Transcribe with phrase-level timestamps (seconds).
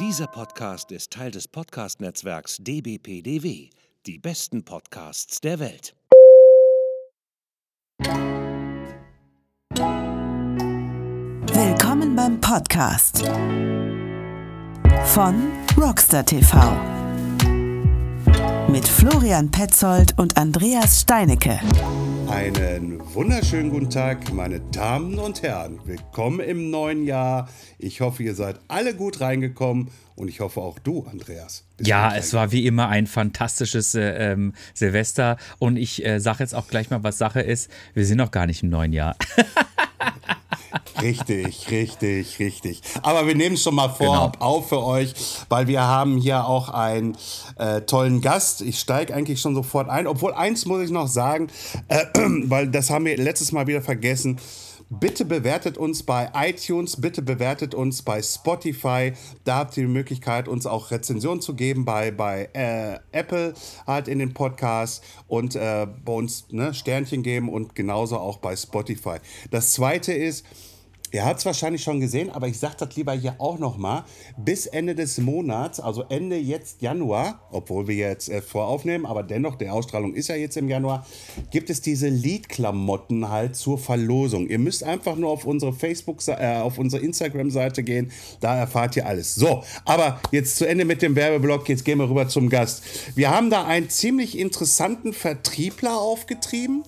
[0.00, 3.70] Dieser Podcast ist Teil des Podcast-Netzwerks dbpdw.
[4.06, 5.94] Die besten Podcasts der Welt.
[11.52, 13.24] Willkommen beim Podcast
[15.04, 16.93] von Rockstar TV
[18.68, 21.60] mit Florian Petzold und Andreas Steinecke.
[22.28, 25.80] Einen wunderschönen guten Tag, meine Damen und Herren.
[25.84, 27.48] Willkommen im neuen Jahr.
[27.78, 31.64] Ich hoffe, ihr seid alle gut reingekommen und ich hoffe auch du, Andreas.
[31.80, 36.54] Ja, es war wie immer ein fantastisches äh, ähm, Silvester und ich äh, sage jetzt
[36.54, 37.70] auch gleich mal, was Sache ist.
[37.92, 39.16] Wir sind noch gar nicht im neuen Jahr.
[41.00, 42.80] Richtig, richtig, richtig.
[43.02, 45.14] Aber wir nehmen es schon mal vorab auf für euch,
[45.48, 47.16] weil wir haben hier auch einen
[47.58, 48.62] äh, tollen Gast.
[48.62, 50.06] Ich steige eigentlich schon sofort ein.
[50.06, 51.48] Obwohl eins muss ich noch sagen,
[51.88, 52.04] äh,
[52.44, 54.38] weil das haben wir letztes Mal wieder vergessen.
[55.00, 59.12] Bitte bewertet uns bei iTunes, bitte bewertet uns bei Spotify.
[59.44, 63.54] Da habt ihr die Möglichkeit, uns auch Rezensionen zu geben bei, bei äh, Apple
[63.86, 68.54] halt in den Podcast und äh, bei uns ne, Sternchen geben und genauso auch bei
[68.54, 69.16] Spotify.
[69.50, 70.44] Das zweite ist,
[71.14, 74.02] Ihr habt es wahrscheinlich schon gesehen, aber ich sage das lieber hier auch nochmal.
[74.36, 79.54] Bis Ende des Monats, also Ende jetzt Januar, obwohl wir jetzt äh, voraufnehmen, aber dennoch,
[79.54, 81.06] die Ausstrahlung ist ja jetzt im Januar,
[81.52, 84.48] gibt es diese Liedklamotten halt zur Verlosung.
[84.48, 89.06] Ihr müsst einfach nur auf unsere Facebook, äh, auf unsere Instagram-Seite gehen, da erfahrt ihr
[89.06, 89.36] alles.
[89.36, 92.82] So, aber jetzt zu Ende mit dem Werbeblock, jetzt gehen wir rüber zum Gast.
[93.14, 96.82] Wir haben da einen ziemlich interessanten Vertriebler aufgetrieben,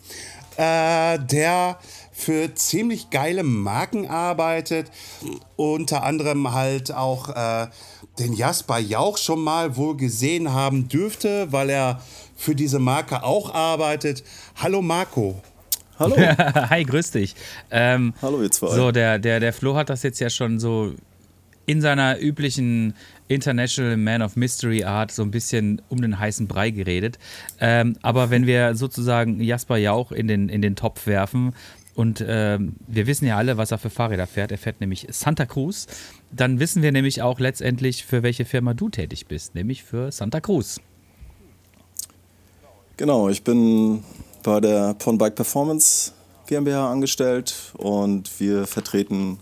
[0.57, 1.79] äh, der
[2.17, 4.91] für ziemlich geile Marken arbeitet.
[5.57, 7.67] Unter anderem halt auch äh,
[8.19, 12.01] den Jasper Jauch schon mal wohl gesehen haben dürfte, weil er
[12.35, 14.25] für diese Marke auch arbeitet.
[14.57, 15.43] Hallo Marco.
[15.99, 16.17] Hallo.
[16.71, 17.35] Hi, grüß dich.
[17.71, 18.75] Ähm, Hallo, ihr zwei.
[18.75, 20.95] So, der, der, der Flo hat das jetzt ja schon so
[21.67, 22.95] in seiner üblichen
[23.29, 27.19] International Man of Mystery Art so ein bisschen um den heißen Brei geredet.
[27.61, 31.53] Ähm, aber wenn wir sozusagen Jasper Jauch in den, in den Topf werfen,
[31.97, 34.53] und ähm, wir wissen ja alle, was er für Fahrräder fährt.
[34.53, 35.87] Er fährt nämlich Santa Cruz.
[36.31, 40.41] Dann wissen wir nämlich auch letztendlich, für welche Firma du tätig bist, nämlich für Santa
[40.41, 40.79] Cruz.
[42.97, 44.03] Genau, ich bin
[44.43, 46.13] bei der Pon Bike Performance
[46.47, 49.39] GmbH angestellt und wir vertreten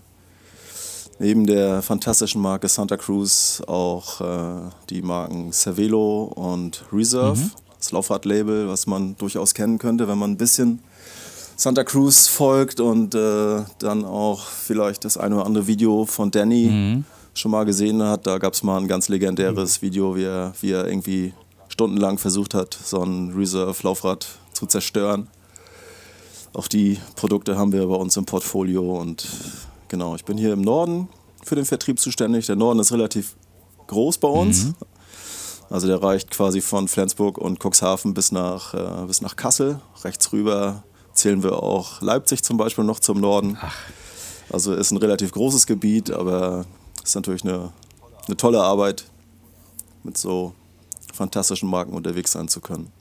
[1.19, 7.51] neben der fantastischen Marke Santa Cruz auch äh, die Marken Cervelo und Reserve, Mhm.
[7.77, 10.79] das Laufradlabel, was man durchaus kennen könnte, wenn man ein bisschen
[11.57, 16.67] Santa Cruz folgt und äh, dann auch vielleicht das eine oder andere Video von Danny
[16.69, 17.05] Mhm.
[17.33, 18.27] schon mal gesehen hat.
[18.27, 21.33] Da gab es mal ein ganz legendäres Video, wie er, wie er irgendwie
[21.67, 25.27] stundenlang versucht hat, so ein Reserve-Laufrad zu zerstören.
[26.53, 29.27] Auch die Produkte haben wir bei uns im Portfolio und
[29.89, 31.09] genau, ich bin hier im Norden
[31.43, 32.45] für den Vertrieb zuständig.
[32.45, 33.35] Der Norden ist relativ
[33.87, 34.67] groß bei uns.
[35.69, 39.81] Also der reicht quasi von Flensburg und Cuxhaven bis nach, äh, bis nach Kassel.
[40.03, 40.83] Rechts rüber
[41.15, 43.57] zählen wir auch Leipzig zum Beispiel noch zum Norden.
[44.49, 46.65] Also ist ein relativ großes Gebiet, aber
[47.03, 47.71] ist natürlich eine,
[48.27, 49.05] eine tolle Arbeit,
[50.03, 50.53] mit so
[51.13, 52.91] fantastischen Marken unterwegs sein zu können.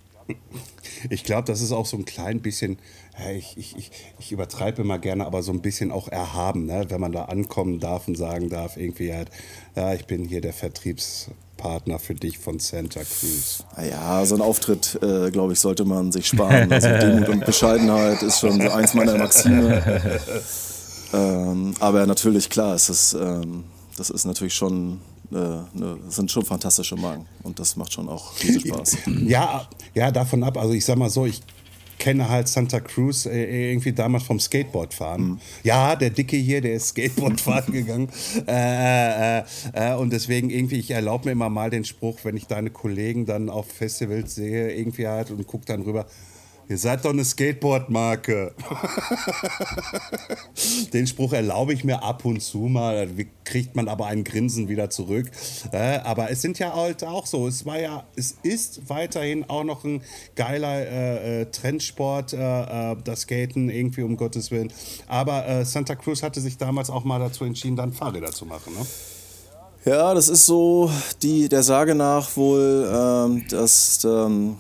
[1.11, 2.79] Ich glaube, das ist auch so ein klein bisschen,
[3.37, 6.87] ich, ich, ich, ich übertreibe immer gerne, aber so ein bisschen auch erhaben, ne?
[6.89, 9.31] wenn man da ankommen darf und sagen darf, irgendwie halt,
[9.77, 10.55] ja, ich bin hier der
[11.55, 13.65] Vertriebspartner für dich von Santa Cruz.
[13.77, 16.73] Naja, so ein Auftritt, äh, glaube ich, sollte man sich sparen.
[16.73, 20.21] Also Demut und Bescheidenheit ist schon so eins meiner Maxime.
[21.13, 23.65] Ähm, aber natürlich, klar, es ist, ähm,
[23.97, 25.01] das ist natürlich schon,
[25.31, 28.97] äh, ne, sind schon fantastische Marken und das macht schon auch riesen Spaß.
[29.25, 30.57] Ja, ja, davon ab.
[30.59, 31.41] Also ich sag mal so, ich
[32.05, 35.23] kenne halt Santa Cruz äh, irgendwie damals vom Skateboardfahren.
[35.23, 35.39] Mhm.
[35.63, 38.11] Ja, der Dicke hier, der ist Skateboardfahren gegangen.
[38.47, 39.43] Äh, äh,
[39.73, 43.25] äh, und deswegen irgendwie, ich erlaube mir immer mal den Spruch, wenn ich deine Kollegen
[43.25, 46.05] dann auf Festivals sehe, irgendwie halt und gucke dann rüber.
[46.69, 48.55] Ihr seid doch eine Skateboard-Marke.
[50.93, 53.09] Den Spruch erlaube ich mir ab und zu mal.
[53.45, 55.31] Kriegt man aber ein Grinsen wieder zurück.
[55.73, 57.47] Äh, aber es sind ja halt auch so.
[57.47, 60.03] Es war ja, es ist weiterhin auch noch ein
[60.37, 64.73] geiler äh, äh, Trendsport, äh, äh, das Skaten irgendwie um Gottes Willen.
[65.07, 68.73] Aber äh, Santa Cruz hatte sich damals auch mal dazu entschieden, dann Fahrräder zu machen.
[68.73, 68.87] Ne?
[69.85, 70.91] Ja, das ist so
[71.21, 74.57] die, der Sage nach wohl, ähm, dass ähm,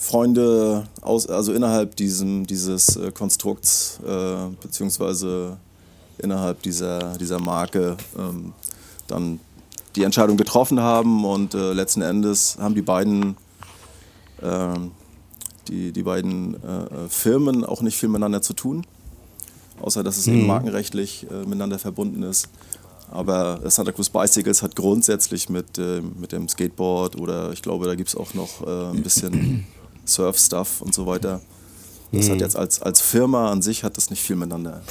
[0.00, 5.58] Freunde aus, also innerhalb diesem, dieses äh, Konstrukts äh, beziehungsweise
[6.16, 8.54] innerhalb dieser, dieser Marke ähm,
[9.06, 9.40] dann
[9.96, 13.36] die Entscheidung getroffen haben und äh, letzten Endes haben die beiden
[14.42, 14.92] ähm,
[15.68, 18.86] die, die beiden äh, Firmen auch nicht viel miteinander zu tun,
[19.82, 22.48] außer dass es eben markenrechtlich äh, miteinander verbunden ist.
[23.10, 27.94] Aber Santa Cruz Bicycles hat grundsätzlich mit, äh, mit dem Skateboard oder ich glaube, da
[27.96, 29.66] gibt es auch noch äh, ein bisschen
[30.10, 31.40] Surf-Stuff und so weiter.
[32.12, 32.32] Das mhm.
[32.32, 34.82] hat jetzt als, als Firma an sich hat das nicht viel miteinander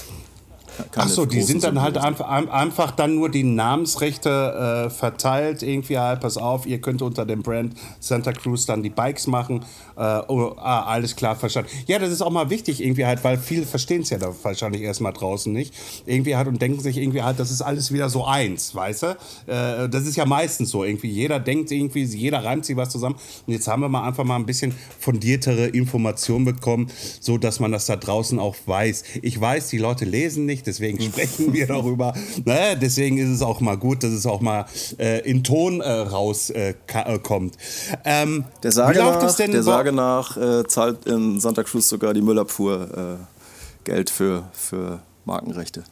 [0.95, 5.63] Achso, die sind dann halt einfach, einfach dann nur die Namensrechte äh, verteilt.
[5.63, 9.65] Irgendwie halt, pass auf, ihr könnt unter dem Brand Santa Cruz dann die Bikes machen.
[9.95, 11.69] Äh, oh, ah, alles klar, verstanden.
[11.87, 14.81] Ja, das ist auch mal wichtig irgendwie halt, weil viele verstehen es ja da wahrscheinlich
[14.81, 15.73] erstmal draußen nicht.
[16.05, 19.07] Irgendwie halt und denken sich irgendwie halt, das ist alles wieder so eins, weißt du?
[19.47, 21.09] Äh, das ist ja meistens so irgendwie.
[21.09, 23.15] Jeder denkt irgendwie, jeder reimt sich was zusammen.
[23.45, 26.89] Und jetzt haben wir mal einfach mal ein bisschen fundiertere Informationen bekommen,
[27.19, 29.03] so dass man das da draußen auch weiß.
[29.21, 32.13] Ich weiß, die Leute lesen nicht, deswegen sprechen wir darüber.
[32.45, 32.77] Ne?
[32.80, 34.66] Deswegen ist es auch mal gut, dass es auch mal
[34.98, 37.56] äh, in Ton äh, rauskommt.
[38.04, 42.21] Äh, ähm, der Sage nach, der Sage nach äh, zahlt in Santa Cruz sogar die
[42.21, 45.83] Müllabfuhr äh, Geld für, für Markenrechte.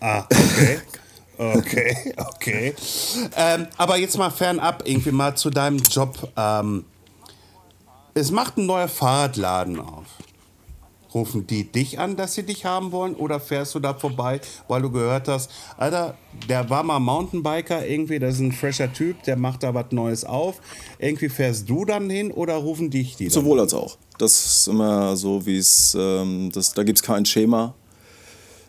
[0.00, 0.78] Ah, okay.
[1.38, 2.74] Okay, okay.
[3.34, 6.30] Ähm, aber jetzt mal fernab, irgendwie mal zu deinem Job.
[6.36, 6.84] Ähm,
[8.12, 10.04] es macht ein neuer Fahrradladen auf.
[11.14, 13.14] Rufen die dich an, dass sie dich haben wollen?
[13.14, 16.16] Oder fährst du da vorbei, weil du gehört hast, Alter,
[16.48, 20.24] der war mal Mountainbiker irgendwie, das ist ein fresher Typ, der macht da was Neues
[20.24, 20.60] auf.
[20.98, 23.28] Irgendwie fährst du dann hin oder rufen dich die?
[23.28, 23.96] Sowohl als auch.
[24.18, 27.74] Das ist immer so, wie es, ähm, da gibt es kein Schema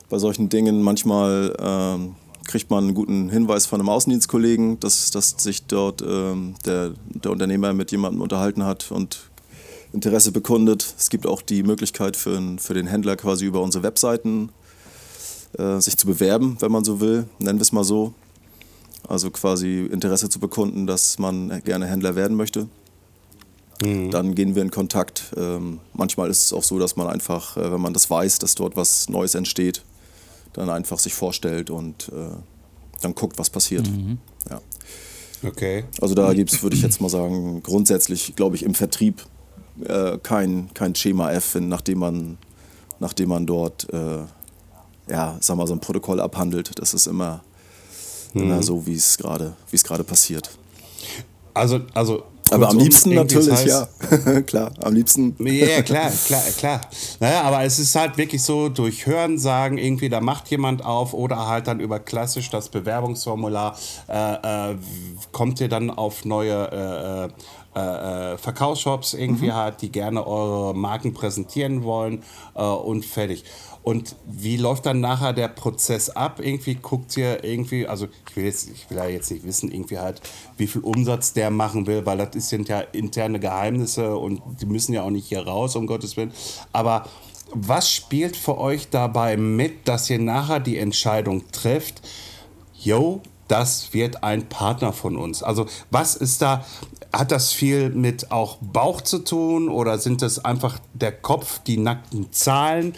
[0.09, 0.81] bei solchen Dingen.
[0.81, 2.15] Manchmal ähm,
[2.45, 7.31] kriegt man einen guten Hinweis von einem Außendienstkollegen, dass, dass sich dort ähm, der, der
[7.31, 9.31] Unternehmer mit jemandem unterhalten hat und
[9.93, 10.93] Interesse bekundet.
[10.97, 14.49] Es gibt auch die Möglichkeit für, für den Händler quasi über unsere Webseiten
[15.57, 18.13] äh, sich zu bewerben, wenn man so will, nennen wir es mal so.
[19.07, 22.67] Also quasi Interesse zu bekunden, dass man gerne Händler werden möchte.
[23.83, 24.11] Mhm.
[24.11, 25.33] Dann gehen wir in Kontakt.
[25.35, 28.55] Ähm, manchmal ist es auch so, dass man einfach, äh, wenn man das weiß, dass
[28.55, 29.83] dort was Neues entsteht,
[30.53, 32.35] dann einfach sich vorstellt und äh,
[33.01, 33.89] dann guckt, was passiert.
[33.89, 34.19] Mhm.
[34.49, 34.61] Ja.
[35.43, 35.85] Okay.
[35.99, 39.25] Also da gibt es, würde ich jetzt mal sagen, grundsätzlich, glaube ich, im Vertrieb
[39.85, 42.38] äh, kein, kein Schema F, nachdem man,
[43.00, 44.23] nachdem man dort äh,
[45.12, 46.71] ja, sag mal, so ein Protokoll abhandelt.
[46.79, 47.41] Das ist immer,
[48.33, 48.44] mhm.
[48.44, 50.50] immer so, wie es gerade passiert.
[51.53, 54.41] Also, also aber am liebsten natürlich, heißt, ja.
[54.41, 55.35] klar, am liebsten.
[55.39, 56.81] Ja, klar, klar, klar.
[57.21, 61.13] Naja, aber es ist halt wirklich so, durch Hören sagen, irgendwie, da macht jemand auf
[61.13, 63.77] oder halt dann über klassisch das Bewerbungsformular
[64.09, 64.75] äh, äh,
[65.31, 67.29] kommt ihr dann auf neue äh,
[67.75, 69.56] äh, äh, Verkaufsshops irgendwie mhm.
[69.56, 72.23] halt, die gerne eure Marken präsentieren wollen
[72.53, 73.45] äh, und fertig.
[73.83, 76.39] Und wie läuft dann nachher der Prozess ab?
[76.44, 79.97] Irgendwie guckt ihr irgendwie, also ich will jetzt, ich will ja jetzt nicht wissen, irgendwie
[79.97, 80.21] halt,
[80.57, 84.94] wie viel Umsatz der machen will, weil das sind ja interne Geheimnisse und die müssen
[84.94, 86.33] ja auch nicht hier raus, um Gottes Willen.
[86.74, 87.06] Aber
[87.53, 92.01] was spielt für euch dabei mit, dass ihr nachher die Entscheidung trifft,
[92.77, 93.21] yo,
[93.51, 95.44] das wird ein Partner von uns.
[95.44, 96.65] Also was ist da,
[97.12, 101.77] hat das viel mit auch Bauch zu tun oder sind das einfach der Kopf, die
[101.77, 102.95] nackten Zahlen?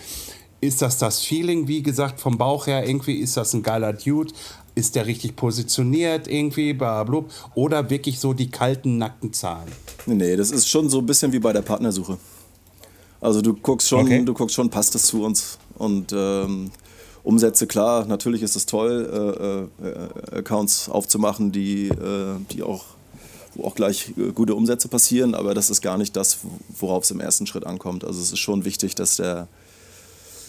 [0.61, 3.15] Ist das das Feeling, wie gesagt, vom Bauch her irgendwie?
[3.15, 4.31] Ist das ein geiler Dude?
[4.75, 9.71] Ist der richtig positioniert irgendwie, blablabla, oder wirklich so die kalten, nackten Zahlen?
[10.05, 12.17] Nee, das ist schon so ein bisschen wie bei der Partnersuche.
[13.21, 14.23] Also du guckst schon, okay.
[14.23, 15.57] du guckst schon, passt das zu uns?
[15.77, 16.71] Und ähm,
[17.23, 22.83] Umsätze, klar, natürlich ist es toll, äh, äh, Accounts aufzumachen, die, äh, die auch
[23.55, 26.39] wo auch gleich äh, gute Umsätze passieren, aber das ist gar nicht das,
[26.79, 28.03] worauf es im ersten Schritt ankommt.
[28.03, 29.47] Also es ist schon wichtig, dass der,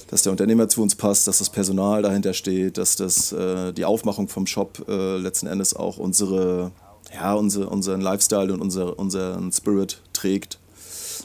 [0.08, 3.84] dass der Unternehmer zu uns passt, dass das Personal dahinter steht, dass das, äh, die
[3.84, 6.72] Aufmachung vom Shop äh, letzten Endes auch unsere,
[7.14, 10.58] ja, unsere, unseren Lifestyle und unser, unseren Spirit trägt.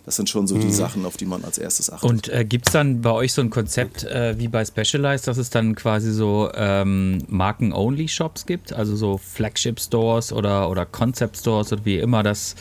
[0.09, 0.71] Das sind schon so die mhm.
[0.71, 2.09] Sachen, auf die man als erstes achtet.
[2.09, 5.37] Und äh, gibt es dann bei euch so ein Konzept äh, wie bei Specialized, dass
[5.37, 8.73] es dann quasi so ähm, Marken-Only-Shops gibt?
[8.73, 12.55] Also so Flagship-Stores oder, oder Concept-Stores oder wie immer das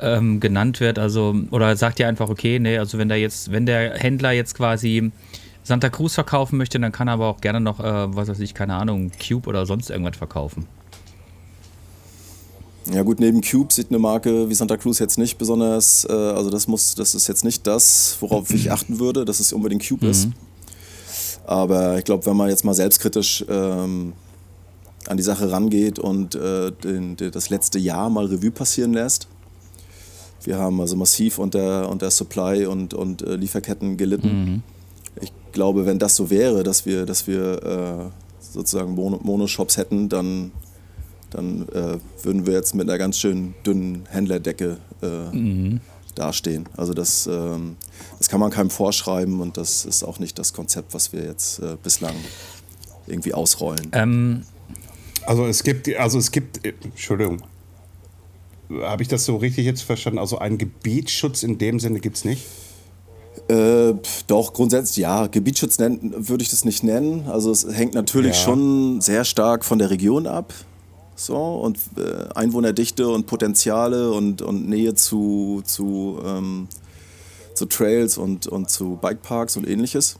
[0.00, 1.00] ähm, genannt wird?
[1.00, 4.54] Also, oder sagt ihr einfach, okay, nee, also wenn der jetzt, wenn der Händler jetzt
[4.54, 5.10] quasi
[5.64, 8.54] Santa Cruz verkaufen möchte, dann kann er aber auch gerne noch, äh, was weiß ich,
[8.54, 10.68] keine Ahnung, Cube oder sonst irgendwas verkaufen.
[12.92, 16.48] Ja gut, neben Cube sieht eine Marke wie Santa Cruz jetzt nicht besonders, äh, also
[16.48, 20.06] das muss, das ist jetzt nicht das, worauf ich achten würde, dass es unbedingt Cube
[20.06, 20.10] mhm.
[20.10, 20.28] ist.
[21.46, 24.12] Aber ich glaube, wenn man jetzt mal selbstkritisch ähm,
[25.06, 29.28] an die Sache rangeht und äh, den, den, das letzte Jahr mal Revue passieren lässt,
[30.44, 34.44] wir haben also massiv unter, unter Supply und, und äh, Lieferketten gelitten.
[34.44, 34.62] Mhm.
[35.20, 40.52] Ich glaube, wenn das so wäre, dass wir, dass wir äh, sozusagen Monoshops hätten, dann
[41.30, 45.80] dann äh, würden wir jetzt mit einer ganz schön dünnen Händlerdecke äh, mhm.
[46.14, 46.68] dastehen.
[46.76, 47.76] Also das, ähm,
[48.18, 51.60] das kann man keinem vorschreiben und das ist auch nicht das Konzept, was wir jetzt
[51.60, 52.14] äh, bislang
[53.06, 53.88] irgendwie ausrollen.
[53.92, 54.42] Ähm,
[55.26, 57.42] also es gibt, also es gibt, Entschuldigung,
[58.82, 60.18] habe ich das so richtig jetzt verstanden?
[60.18, 62.44] Also einen Gebietsschutz in dem Sinne gibt es nicht?
[63.48, 63.94] Äh,
[64.26, 65.26] doch, grundsätzlich ja.
[65.26, 67.28] Gebietsschutz nennen, würde ich das nicht nennen.
[67.28, 68.42] Also es hängt natürlich ja.
[68.42, 70.52] schon sehr stark von der Region ab.
[71.18, 76.68] So, und äh, Einwohnerdichte und Potenziale und, und Nähe zu, zu, ähm,
[77.54, 80.16] zu Trails und, und zu Bikeparks und ähnliches.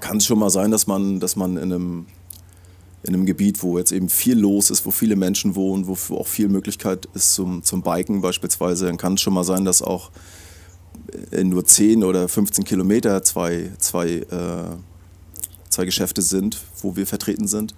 [0.00, 2.06] Kann es schon mal sein, dass man, dass man in einem
[3.02, 6.26] in einem Gebiet, wo jetzt eben viel los ist, wo viele Menschen wohnen, wo auch
[6.26, 10.10] viel Möglichkeit ist zum, zum Biken beispielsweise, dann kann es schon mal sein, dass auch
[11.30, 14.76] in nur 10 oder 15 Kilometer zwei, zwei, äh,
[15.70, 17.74] zwei Geschäfte sind, wo wir vertreten sind.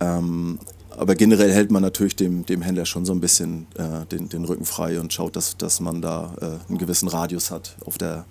[0.00, 0.58] Ähm,
[0.90, 4.44] aber generell hält man natürlich dem, dem Händler schon so ein bisschen äh, den, den
[4.44, 8.24] Rücken frei und schaut, dass, dass man da äh, einen gewissen Radius hat auf der,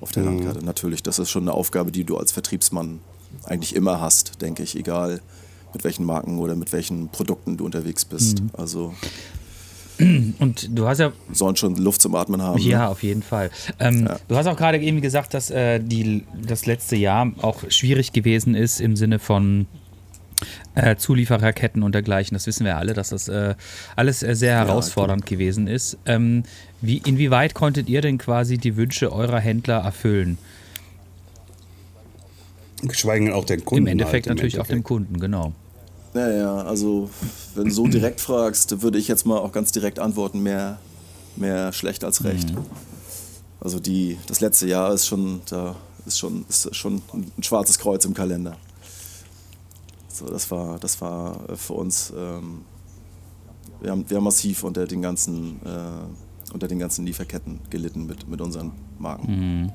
[0.00, 0.30] auf der mhm.
[0.30, 0.64] Landkarte.
[0.64, 3.00] Natürlich, das ist schon eine Aufgabe, die du als Vertriebsmann
[3.44, 5.20] eigentlich immer hast, denke ich, egal
[5.72, 8.40] mit welchen Marken oder mit welchen Produkten du unterwegs bist.
[8.40, 8.50] Mhm.
[8.54, 8.94] Also
[10.38, 11.12] und du hast ja.
[11.32, 12.58] Sollen schon Luft zum Atmen haben.
[12.60, 12.88] Ja, ne?
[12.88, 13.50] auf jeden Fall.
[13.78, 14.18] Ähm, ja.
[14.28, 18.54] Du hast auch gerade eben gesagt, dass äh, die, das letzte Jahr auch schwierig gewesen
[18.54, 19.66] ist im Sinne von
[20.74, 22.34] äh, Zuliefererketten und dergleichen.
[22.34, 23.54] Das wissen wir alle, dass das äh,
[23.96, 25.98] alles äh, sehr herausfordernd ja, gewesen ist.
[26.06, 26.44] Ähm,
[26.80, 30.38] wie, inwieweit konntet ihr denn quasi die Wünsche eurer Händler erfüllen?
[32.82, 33.86] Geschweige auch den Kunden.
[33.86, 34.72] Im Endeffekt halt, natürlich Endeffekt.
[34.72, 35.52] auch dem Kunden, genau.
[36.14, 37.10] Naja, also
[37.54, 40.78] wenn du so direkt fragst, würde ich jetzt mal auch ganz direkt antworten, mehr,
[41.36, 42.54] mehr schlecht als recht.
[42.54, 42.64] Mhm.
[43.60, 45.74] Also die, das letzte Jahr ist schon, da
[46.06, 48.56] ist schon, ist schon ein schwarzes Kreuz im Kalender.
[50.18, 52.62] So, das war, das war für uns, ähm,
[53.80, 58.28] wir, haben, wir haben massiv unter den ganzen, äh, unter den ganzen Lieferketten gelitten mit,
[58.28, 59.62] mit unseren Marken.
[59.62, 59.72] Mhm.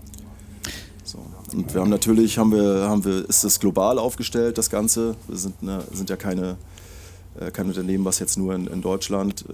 [1.05, 1.19] So.
[1.53, 5.15] Und wir haben natürlich, haben wir, haben wir, ist es global aufgestellt, das Ganze.
[5.29, 6.57] Wir sind, eine, sind ja keine,
[7.39, 9.53] äh, kein Unternehmen, was jetzt nur in, in Deutschland äh,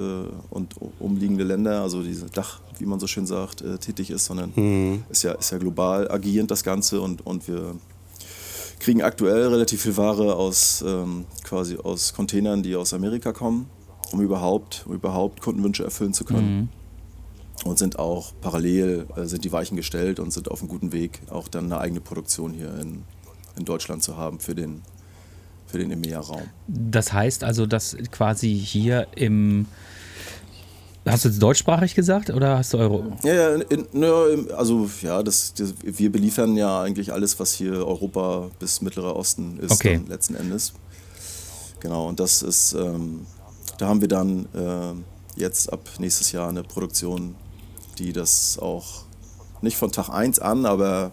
[0.49, 4.53] und umliegende Länder, also diese Dach, wie man so schön sagt, äh, tätig ist, sondern
[4.55, 5.03] mhm.
[5.09, 7.75] ist, ja, ist ja global agierend das Ganze und, und wir
[8.79, 13.69] kriegen aktuell relativ viel Ware aus ähm, quasi aus Containern, die aus Amerika kommen,
[14.11, 16.55] um überhaupt, um überhaupt Kundenwünsche erfüllen zu können.
[16.55, 16.69] Mhm
[17.65, 21.21] und sind auch parallel, äh, sind die Weichen gestellt und sind auf einem guten Weg,
[21.29, 23.03] auch dann eine eigene Produktion hier in,
[23.57, 24.81] in Deutschland zu haben für den,
[25.67, 26.43] für den EMEA-Raum.
[26.67, 29.65] Das heißt also, dass quasi hier im
[31.11, 33.03] Hast du jetzt deutschsprachig gesagt oder hast du Euro?
[33.23, 37.73] Ja, ja in, in, also ja, das, das, wir beliefern ja eigentlich alles, was hier
[37.73, 40.01] Europa bis Mittlerer Osten ist, okay.
[40.07, 40.73] letzten Endes.
[41.79, 43.25] Genau, und das ist, ähm,
[43.77, 47.35] da haben wir dann äh, jetzt ab nächstes Jahr eine Produktion
[47.99, 49.03] die das auch
[49.61, 51.11] nicht von Tag 1 an, aber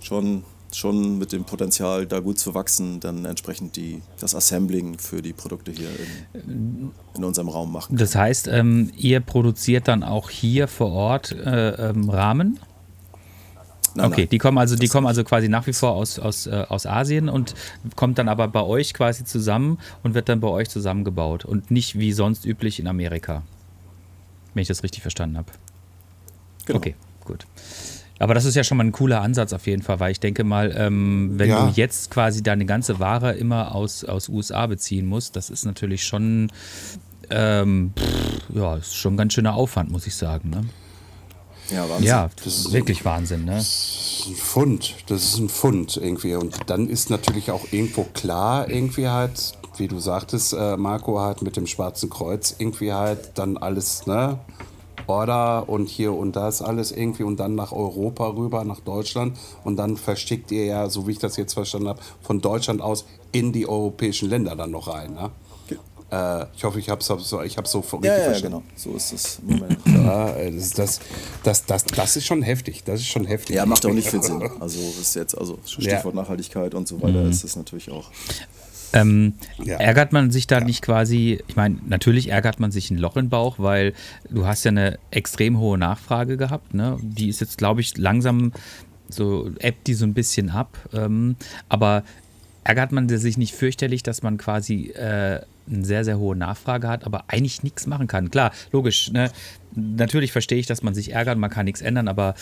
[0.00, 0.44] schon,
[0.76, 5.32] schon mit dem Potenzial, da gut zu wachsen, dann entsprechend die, das Assembling für die
[5.32, 5.88] Produkte hier
[6.34, 7.96] in, in unserem Raum machen.
[7.96, 12.60] Das heißt, ähm, ihr produziert dann auch hier vor Ort äh, ähm, Rahmen?
[13.94, 14.28] Nein, okay, nein.
[14.28, 17.30] die kommen also, die kommen also quasi nach wie vor aus, aus, äh, aus Asien
[17.30, 17.54] und
[17.94, 21.98] kommt dann aber bei euch quasi zusammen und wird dann bei euch zusammengebaut und nicht
[21.98, 23.42] wie sonst üblich in Amerika.
[24.52, 25.52] Wenn ich das richtig verstanden habe.
[26.66, 26.78] Genau.
[26.78, 27.46] Okay, gut.
[28.18, 30.42] Aber das ist ja schon mal ein cooler Ansatz auf jeden Fall, weil ich denke
[30.42, 31.66] mal, ähm, wenn ja.
[31.66, 36.04] du jetzt quasi deine ganze Ware immer aus, aus USA beziehen musst, das ist natürlich
[36.04, 36.50] schon,
[37.30, 40.48] ähm, pff, ja, ist schon ein ganz schöner Aufwand, muss ich sagen.
[40.50, 40.64] Ne?
[41.70, 42.06] Ja, Wahnsinn.
[42.06, 43.44] Ja, das ist wirklich Wahnsinn.
[43.44, 43.56] Ne?
[43.56, 46.34] Das ist ein Fund, das ist ein Fund irgendwie.
[46.36, 51.42] Und dann ist natürlich auch irgendwo klar, irgendwie halt, wie du sagtest, äh, Marco, halt
[51.42, 54.38] mit dem Schwarzen Kreuz irgendwie halt dann alles, ne?
[55.06, 59.76] Order und hier und das alles irgendwie und dann nach Europa rüber, nach Deutschland und
[59.76, 63.52] dann verschickt ihr ja, so wie ich das jetzt verstanden habe, von Deutschland aus in
[63.52, 65.14] die europäischen Länder dann noch rein.
[65.14, 65.30] Ne?
[66.10, 68.62] Äh, ich hoffe, ich habe es so, ich hab so richtig ja, ja, verstanden.
[68.62, 68.74] genau.
[68.76, 69.80] So ist es im Moment.
[69.86, 71.00] Ja, das, das,
[71.42, 72.84] das, das, das ist schon heftig.
[72.84, 73.56] Das ist schon heftig.
[73.56, 74.48] Ja, macht auch nicht viel Sinn.
[74.60, 76.22] Also ist jetzt, also Stichwort ja.
[76.22, 77.30] Nachhaltigkeit und so weiter, mhm.
[77.30, 78.10] ist es natürlich auch.
[78.92, 79.76] Ähm, ja.
[79.76, 80.64] Ärgert man sich da ja.
[80.64, 83.92] nicht quasi, ich meine, natürlich ärgert man sich ein Loch im Bauch, weil
[84.30, 86.74] du hast ja eine extrem hohe Nachfrage gehabt.
[86.74, 86.98] Ne?
[87.02, 88.52] Die ist jetzt, glaube ich, langsam
[89.08, 90.76] so, ebbt die so ein bisschen ab.
[90.92, 91.36] Ähm,
[91.68, 92.04] aber
[92.64, 97.04] ärgert man sich nicht fürchterlich, dass man quasi äh, eine sehr, sehr hohe Nachfrage hat,
[97.04, 98.30] aber eigentlich nichts machen kann?
[98.30, 99.12] Klar, logisch.
[99.12, 99.30] Ne?
[99.74, 102.34] Natürlich verstehe ich, dass man sich ärgert, man kann nichts ändern, aber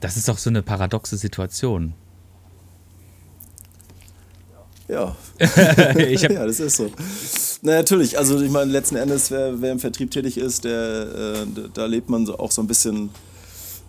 [0.00, 1.94] das ist doch so eine paradoxe Situation.
[4.92, 5.16] Ja.
[5.96, 6.90] ja, das ist so.
[7.62, 11.46] Na, natürlich, also ich meine, letzten Endes, wer, wer im Vertrieb tätig ist, der, äh,
[11.72, 13.08] da lebt man auch so ein bisschen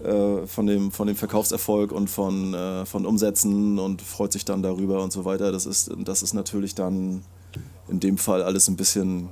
[0.02, 4.64] äh, von, dem, von dem Verkaufserfolg und von, äh, von Umsätzen und freut sich dann
[4.64, 5.52] darüber und so weiter.
[5.52, 7.24] Das ist, das ist natürlich dann
[7.90, 9.28] in dem Fall alles ein bisschen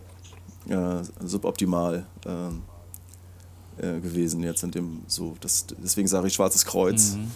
[0.68, 5.36] äh, suboptimal äh, äh, gewesen jetzt in dem so.
[5.40, 7.16] Das, deswegen sage ich Schwarzes Kreuz.
[7.16, 7.32] Mhm.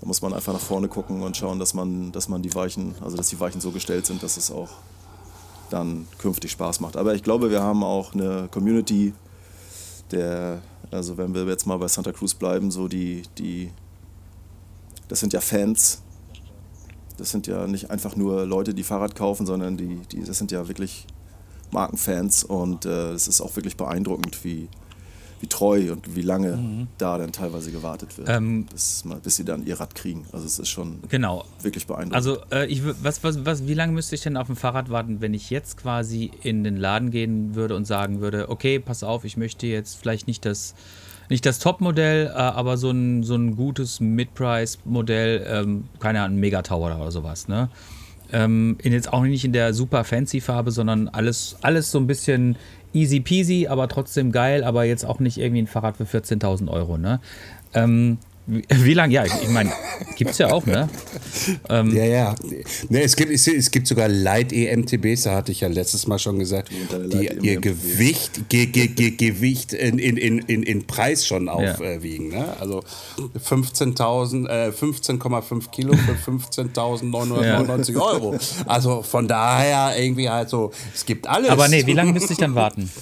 [0.00, 2.94] Da muss man einfach nach vorne gucken und schauen, dass man, dass man die Weichen,
[3.02, 4.70] also dass die Weichen so gestellt sind, dass es auch
[5.68, 6.96] dann künftig Spaß macht.
[6.96, 9.12] Aber ich glaube, wir haben auch eine Community,
[10.10, 13.70] der, also wenn wir jetzt mal bei Santa Cruz bleiben, so die, die,
[15.08, 16.02] das sind ja Fans.
[17.18, 20.50] Das sind ja nicht einfach nur Leute, die Fahrrad kaufen, sondern die, die das sind
[20.50, 21.06] ja wirklich
[21.70, 24.68] Markenfans und äh, es ist auch wirklich beeindruckend, wie,
[25.40, 26.88] wie treu und wie lange mhm.
[26.98, 30.26] da dann teilweise gewartet wird, ähm, bis, bis, sie dann ihr Rad kriegen.
[30.32, 31.44] Also es ist schon genau.
[31.62, 32.14] wirklich beeindruckend.
[32.14, 35.20] Also äh, ich, was, was, was, wie lange müsste ich denn auf dem Fahrrad warten,
[35.20, 39.24] wenn ich jetzt quasi in den Laden gehen würde und sagen würde, okay, pass auf,
[39.24, 40.74] ich möchte jetzt vielleicht nicht das
[41.30, 46.60] nicht das Top-Modell, äh, aber so ein, so ein gutes Mid-Price-Modell, ähm, keine Ahnung, Mega
[46.62, 47.70] Tower oder sowas, ne?
[48.32, 52.06] Ähm, in jetzt auch nicht in der super fancy Farbe, sondern alles, alles so ein
[52.06, 52.56] bisschen
[52.92, 56.98] easy peasy, aber trotzdem geil, aber jetzt auch nicht irgendwie ein Fahrrad für 14.000 Euro.
[56.98, 57.20] Ne?
[57.74, 58.18] Ähm,
[58.50, 59.14] wie, wie lange?
[59.14, 59.72] Ja, ich meine,
[60.16, 60.88] gibt es ja auch, ne?
[61.68, 62.34] Ähm, ja, ja.
[62.88, 66.40] Ne, es, gibt, es, es gibt sogar Light-EMTBs, da hatte ich ja letztes Mal schon
[66.40, 72.32] gesagt, die ihr Gewicht, ge, ge, ge, Gewicht in, in, in, in Preis schon aufwiegen.
[72.32, 72.40] Ja.
[72.40, 72.56] Ne?
[72.58, 72.82] Also
[73.18, 78.00] 15.000, äh, 15,5 Kilo für 15.999 ja.
[78.00, 78.36] Euro.
[78.66, 81.50] Also von daher irgendwie halt so, es gibt alles.
[81.50, 82.90] Aber nee, wie lange müsste ich dann warten?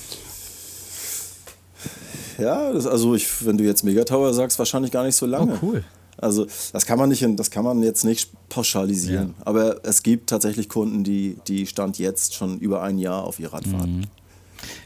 [2.39, 5.55] Ja, das, also ich, wenn du jetzt Megatower sagst, wahrscheinlich gar nicht so lange.
[5.55, 5.85] Oh, cool.
[6.17, 9.35] Also das kann man nicht, das kann man jetzt nicht pauschalisieren.
[9.39, 9.47] Ja.
[9.47, 13.53] Aber es gibt tatsächlich Kunden, die, die Stand jetzt schon über ein Jahr auf ihr
[13.53, 13.99] Rad warten.
[13.99, 14.05] Mhm.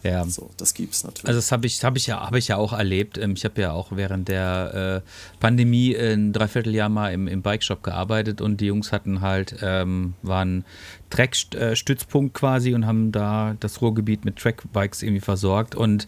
[0.03, 0.25] Ja.
[0.25, 1.27] So, das gibt es natürlich.
[1.27, 3.19] Also das habe ich, hab ich, ja, hab ich ja auch erlebt.
[3.19, 7.83] Ähm, ich habe ja auch während der äh, Pandemie ein Dreivierteljahr mal im, im Bike-Shop
[7.83, 10.65] gearbeitet und die Jungs hatten halt, ähm, waren
[11.11, 15.75] Track-Stützpunkt quasi und haben da das Ruhrgebiet mit Trackbikes irgendwie versorgt.
[15.75, 16.07] Und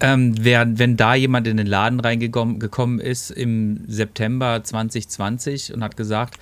[0.00, 5.96] ähm, wer, wenn da jemand in den Laden reingekommen ist im September 2020 und hat
[5.96, 6.38] gesagt,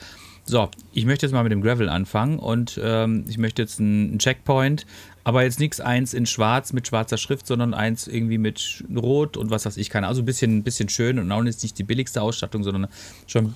[0.46, 4.18] so, ich möchte jetzt mal mit dem Gravel anfangen und ähm, ich möchte jetzt einen
[4.18, 4.85] Checkpoint
[5.24, 9.50] aber jetzt nichts eins in schwarz mit schwarzer Schrift, sondern eins irgendwie mit rot und
[9.50, 12.62] was weiß ich, keine Also ein bisschen, bisschen schön und auch nicht die billigste Ausstattung,
[12.62, 12.88] sondern
[13.26, 13.54] schon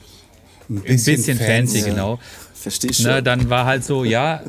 [0.70, 2.18] ein bisschen, bisschen fancy, fancy, genau.
[2.54, 3.06] Verstehe schon.
[3.06, 4.42] Ne, dann war halt so, ja,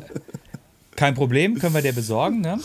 [0.96, 2.58] kein Problem, können wir dir besorgen, ne?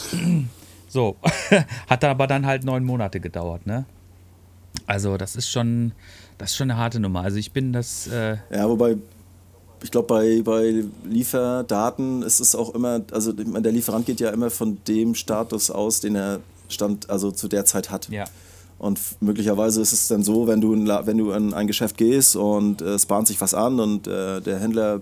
[0.87, 1.17] So,
[1.87, 3.85] hat aber dann halt neun Monate gedauert, ne?
[4.87, 5.91] Also das ist schon,
[6.37, 7.21] das ist schon eine harte Nummer.
[7.21, 8.07] Also ich bin das.
[8.07, 8.97] Äh ja, wobei
[9.85, 14.49] ich glaube, bei, bei Lieferdaten ist es auch immer, also der Lieferant geht ja immer
[14.49, 18.09] von dem Status aus, den er stand, also zu der Zeit hat.
[18.09, 18.25] Ja.
[18.79, 22.35] Und möglicherweise ist es dann so, wenn du, in, wenn du in ein Geschäft gehst
[22.35, 25.01] und äh, es bahnt sich was an und äh, der Händler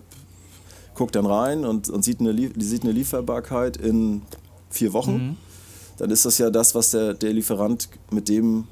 [0.96, 4.22] guckt dann rein und, und sieht, eine, sieht eine Lieferbarkeit in
[4.70, 5.38] vier Wochen, mhm.
[5.98, 8.68] dann ist das ja das, was der, der Lieferant mit dem,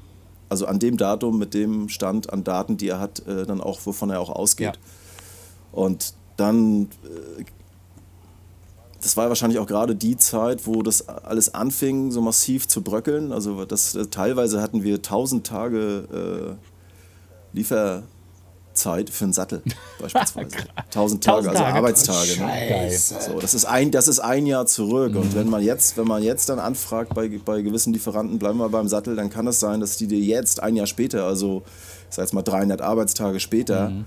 [0.50, 3.80] also an dem Datum, mit dem Stand an Daten, die er hat, äh, dann auch,
[3.86, 4.76] wovon er auch ausgeht.
[4.76, 4.82] Ja.
[5.72, 7.44] Und dann, äh,
[9.00, 13.32] das war wahrscheinlich auch gerade die Zeit, wo das alles anfing, so massiv zu bröckeln.
[13.32, 16.58] Also das, äh, teilweise hatten wir 1000 Tage
[17.52, 19.62] äh, Lieferzeit für einen Sattel
[20.00, 20.56] beispielsweise.
[20.76, 21.74] 1000 Tage, also Tage.
[21.74, 22.40] Arbeitstage.
[22.40, 22.90] Ne?
[22.96, 25.12] So, das, ist ein, das ist ein Jahr zurück.
[25.12, 25.20] Mhm.
[25.20, 28.68] Und wenn man, jetzt, wenn man jetzt dann anfragt bei, bei gewissen Lieferanten, bleiben wir
[28.68, 31.62] beim Sattel, dann kann es sein, dass die dir jetzt ein Jahr später, also
[32.08, 34.04] ich sag jetzt mal 300 Arbeitstage später, mhm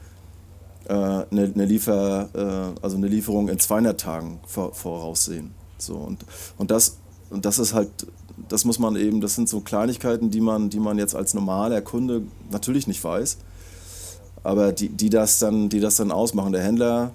[0.93, 5.51] eine, eine, Liefer, äh, also eine Lieferung in 200 Tagen vor, voraussehen.
[5.77, 6.19] So, und,
[6.57, 6.97] und, das,
[7.29, 7.89] und das ist halt,
[8.49, 11.81] das muss man eben, das sind so Kleinigkeiten, die man, die man jetzt als normaler
[11.81, 13.37] Kunde natürlich nicht weiß,
[14.43, 16.51] aber die, die, das, dann, die das dann ausmachen.
[16.51, 17.11] Der Händler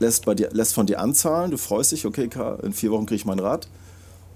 [0.00, 2.28] lässt, bei dir, lässt von dir anzahlen, du freust dich, okay,
[2.62, 3.68] in vier Wochen kriege ich mein Rad.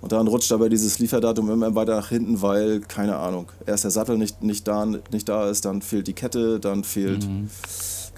[0.00, 3.90] Und dann rutscht aber dieses Lieferdatum immer weiter nach hinten, weil, keine Ahnung, erst der
[3.90, 7.50] Sattel nicht, nicht, da, nicht da ist, dann fehlt die Kette, dann fehlt mhm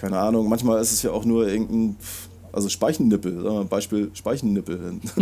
[0.00, 1.96] keine Ahnung, manchmal ist es ja auch nur irgendein,
[2.52, 5.00] also Speichennippel, Beispiel Speichennippel.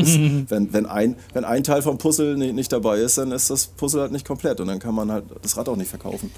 [0.49, 3.67] wenn, wenn, ein, wenn ein Teil vom Puzzle nicht, nicht dabei ist, dann ist das
[3.67, 6.31] Puzzle halt nicht komplett und dann kann man halt das Rad auch nicht verkaufen.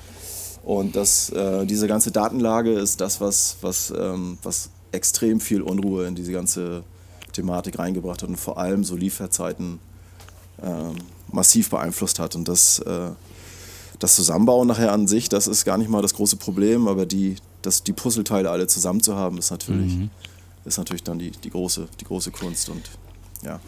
[0.63, 6.07] Und das, äh, diese ganze Datenlage ist das, was, was, ähm, was extrem viel Unruhe
[6.07, 6.83] in diese ganze
[7.33, 9.79] Thematik reingebracht hat und vor allem so Lieferzeiten
[10.63, 10.97] ähm,
[11.31, 12.35] massiv beeinflusst hat.
[12.35, 13.11] Und das, äh,
[13.99, 17.37] das Zusammenbauen nachher an sich, das ist gar nicht mal das große Problem, aber die,
[17.63, 20.11] das, die Puzzleteile alle zusammen zu haben, ist natürlich, mhm.
[20.65, 22.69] ist natürlich dann die, die, große, die große Kunst.
[22.69, 22.83] Und
[23.43, 23.61] ja.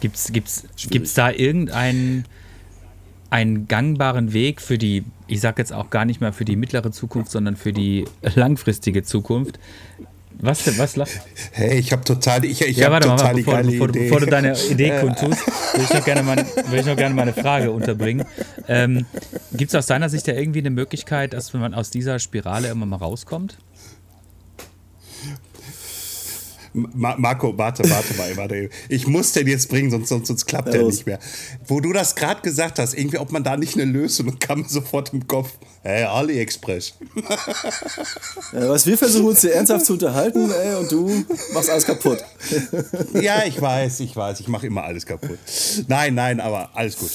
[0.00, 2.24] Gibt es gibt's, gibt's da irgendeinen
[3.30, 6.90] einen gangbaren Weg für die, ich sage jetzt auch gar nicht mehr für die mittlere
[6.90, 9.58] Zukunft, sondern für die langfristige Zukunft.
[10.42, 10.78] Was denn?
[10.78, 11.20] Was lachst
[11.52, 14.04] Hey, ich habe total, ich, ich ja, warte total mal, die bevor, geile bevor, Idee.
[14.04, 17.32] bevor du deine Idee kundtust, würde ich noch gerne meine, würde ich noch gerne meine
[17.32, 18.26] Frage unterbringen.
[18.68, 19.06] Ähm,
[19.52, 22.86] Gibt es aus deiner Sicht ja irgendwie eine Möglichkeit, dass man aus dieser Spirale immer
[22.86, 23.58] mal rauskommt?
[26.72, 28.70] Ma Marco, warte, warte mal, warte.
[28.88, 31.18] Ich muss den jetzt bringen, sonst, sonst, sonst klappt der nicht mehr.
[31.66, 35.12] Wo du das gerade gesagt hast, irgendwie, ob man da nicht eine Lösung kam sofort
[35.12, 35.50] im Kopf.
[35.82, 36.94] Hey, AliExpress.
[38.52, 42.18] Ja, was wir versuchen uns hier ernsthaft zu unterhalten, ey, und du machst alles kaputt.
[43.20, 45.38] ja, ich weiß, ich weiß, ich mache immer alles kaputt.
[45.86, 47.10] Nein, nein, aber alles gut.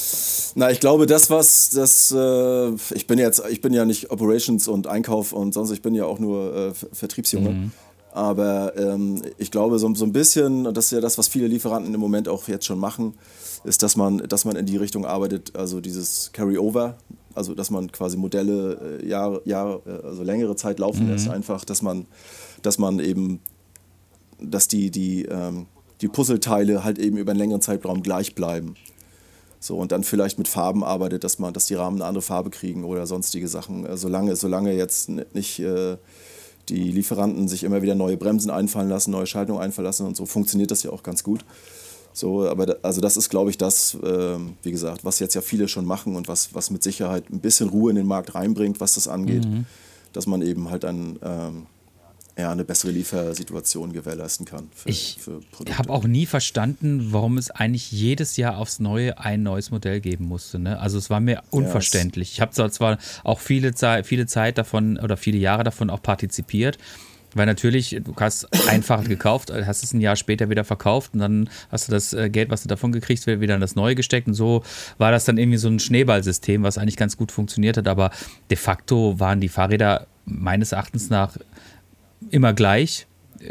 [0.54, 4.66] Na, ich glaube, das, was das, äh, ich bin jetzt, ich bin ja nicht Operations
[4.68, 7.70] und Einkauf und sonst, ich bin ja auch nur äh, Ver- Vertriebsjunge.
[8.16, 11.48] Aber ähm, ich glaube, so, so ein bisschen, und das ist ja das, was viele
[11.48, 13.12] Lieferanten im Moment auch jetzt schon machen,
[13.62, 16.96] ist, dass man, dass man in die Richtung arbeitet, also dieses Carry-Over,
[17.34, 21.66] also dass man quasi Modelle äh, Jahr, Jahr, äh, also längere Zeit laufen lässt, einfach,
[21.66, 22.06] dass man,
[22.62, 23.40] dass man eben,
[24.40, 25.66] dass die, die, ähm,
[26.00, 28.76] die Puzzleteile halt eben über einen längeren Zeitraum gleich bleiben.
[29.60, 32.48] So, und dann vielleicht mit Farben arbeitet, dass man, dass die Rahmen eine andere Farbe
[32.48, 33.84] kriegen oder sonstige Sachen.
[33.84, 35.98] Äh, solange, solange jetzt nicht äh,
[36.68, 40.26] die Lieferanten sich immer wieder neue Bremsen einfallen lassen, neue Schaltungen einfallen lassen und so,
[40.26, 41.44] funktioniert das ja auch ganz gut.
[42.12, 45.42] So, aber da, also das ist, glaube ich, das, ähm, wie gesagt, was jetzt ja
[45.42, 48.80] viele schon machen und was, was mit Sicherheit ein bisschen Ruhe in den Markt reinbringt,
[48.80, 49.46] was das angeht,
[50.14, 51.66] dass man eben halt dann ähm,
[52.38, 55.72] ja, eine bessere Liefersituation gewährleisten kann für, Ich für Produkte.
[55.72, 60.00] Ich habe auch nie verstanden, warum es eigentlich jedes Jahr aufs Neue ein neues Modell
[60.00, 60.58] geben musste.
[60.58, 60.78] Ne?
[60.78, 62.32] Also es war mir unverständlich.
[62.32, 63.72] Ich habe zwar, auch viele,
[64.04, 66.76] viele Zeit davon oder viele Jahre davon auch partizipiert.
[67.34, 71.20] Weil natürlich, du hast ein Fahrrad gekauft, hast es ein Jahr später wieder verkauft und
[71.20, 74.26] dann hast du das äh, Geld, was du davon gekriegt, wieder in das Neue gesteckt.
[74.26, 74.62] Und so
[74.96, 77.88] war das dann irgendwie so ein Schneeballsystem, was eigentlich ganz gut funktioniert hat.
[77.88, 78.10] Aber
[78.48, 81.36] de facto waren die Fahrräder meines Erachtens nach
[82.30, 83.06] immer gleich,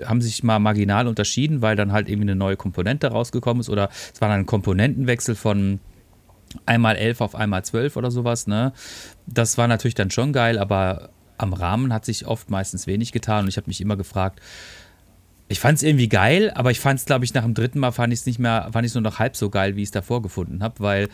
[0.06, 3.90] haben sich mal marginal unterschieden, weil dann halt irgendwie eine neue Komponente rausgekommen ist oder
[4.14, 5.80] es war dann ein Komponentenwechsel von
[6.66, 8.74] einmal 11 auf einmal 12 oder sowas, ne?
[9.28, 13.44] Das war natürlich dann schon geil, aber am Rahmen hat sich oft meistens wenig getan
[13.44, 14.40] und ich habe mich immer gefragt,
[15.48, 17.92] ich fand es irgendwie geil, aber ich fand es, glaube ich, nach dem dritten Mal
[17.92, 19.92] fand ich es nicht mehr, fand ich nur noch halb so geil, wie ich es
[19.92, 21.10] davor gefunden habe, weil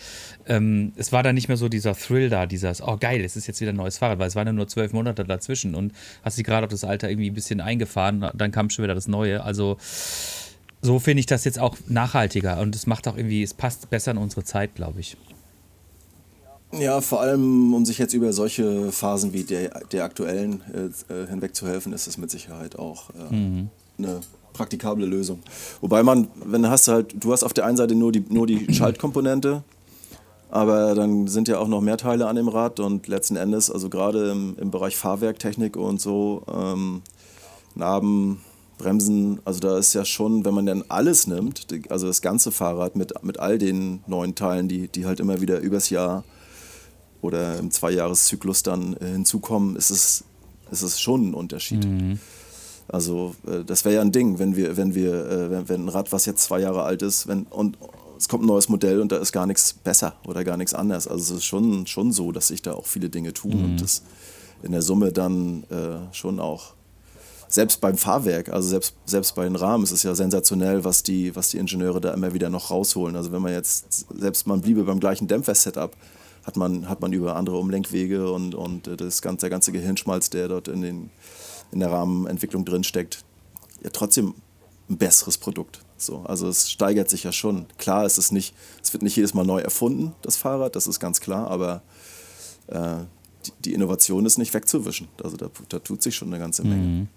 [0.45, 3.47] ähm, es war dann nicht mehr so dieser Thrill da, dieses, oh geil, es ist
[3.47, 5.91] jetzt wieder ein neues Fahrrad, weil es waren ja nur zwölf Monate dazwischen und
[6.23, 9.09] hast dich gerade auf das Alter irgendwie ein bisschen eingefahren, dann kam schon wieder das
[9.09, 9.43] Neue.
[9.43, 9.77] Also
[10.81, 14.11] so finde ich das jetzt auch nachhaltiger und es macht auch irgendwie, es passt besser
[14.11, 15.17] in unsere Zeit, glaube ich.
[16.79, 21.27] Ja, vor allem, um sich jetzt über solche Phasen wie der, der aktuellen äh, äh,
[21.27, 23.65] hinweg zu helfen, ist es mit Sicherheit auch äh,
[24.03, 24.21] eine
[24.53, 25.39] praktikable Lösung.
[25.81, 28.47] Wobei man, wenn du hast halt, du hast auf der einen Seite nur die, nur
[28.47, 29.63] die Schaltkomponente,
[30.49, 33.89] aber dann sind ja auch noch mehr Teile an dem Rad und letzten Endes, also
[33.89, 37.01] gerade im, im Bereich Fahrwerktechnik und so, ähm,
[37.75, 38.41] Narben,
[38.77, 42.95] Bremsen, also da ist ja schon, wenn man dann alles nimmt, also das ganze Fahrrad
[42.95, 46.23] mit, mit all den neuen Teilen, die, die halt immer wieder übers Jahr
[47.21, 50.23] oder im Zweijahreszyklus dann äh, hinzukommen, ist es,
[50.71, 51.85] ist es schon ein Unterschied.
[52.91, 55.89] Also äh, das wäre ja ein Ding, wenn wir, wenn wir, äh, wenn, wenn ein
[55.89, 57.77] Rad, was jetzt zwei Jahre alt ist, wenn und
[58.17, 61.07] es kommt ein neues Modell und da ist gar nichts besser oder gar nichts anders.
[61.07, 64.03] Also es ist schon, schon so, dass sich da auch viele Dinge tun und das
[64.61, 66.73] in der Summe dann äh, schon auch
[67.47, 71.35] selbst beim Fahrwerk, also selbst, selbst bei den Rahmen ist es ja sensationell, was die,
[71.35, 73.15] was die Ingenieure da immer wieder noch rausholen.
[73.15, 75.91] Also wenn man jetzt, selbst man bliebe beim gleichen Dämpfer-Setup,
[76.43, 80.29] hat man, hat man über andere Umlenkwege und, und äh, das ganze, der ganze Gehirnschmalz,
[80.29, 81.09] der dort in, den,
[81.71, 83.23] in der Rahmenentwicklung drinsteckt,
[83.83, 84.35] ja trotzdem
[84.89, 85.81] ein besseres Produkt.
[85.97, 87.67] So, also es steigert sich ja schon.
[87.77, 90.99] Klar ist es nicht, es wird nicht jedes Mal neu erfunden, das Fahrrad, das ist
[90.99, 91.81] ganz klar, aber
[92.67, 92.97] äh,
[93.45, 95.07] die, die Innovation ist nicht wegzuwischen.
[95.23, 97.07] Also da, da tut sich schon eine ganze Menge.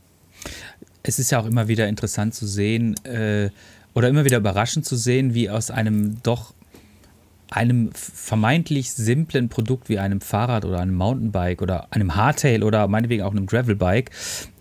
[1.02, 3.50] es ist ja auch immer wieder interessant zu sehen äh,
[3.94, 6.53] oder immer wieder überraschend zu sehen, wie aus einem doch
[7.50, 13.22] einem vermeintlich simplen Produkt wie einem Fahrrad oder einem Mountainbike oder einem Hardtail oder meinetwegen
[13.22, 14.10] auch einem Gravelbike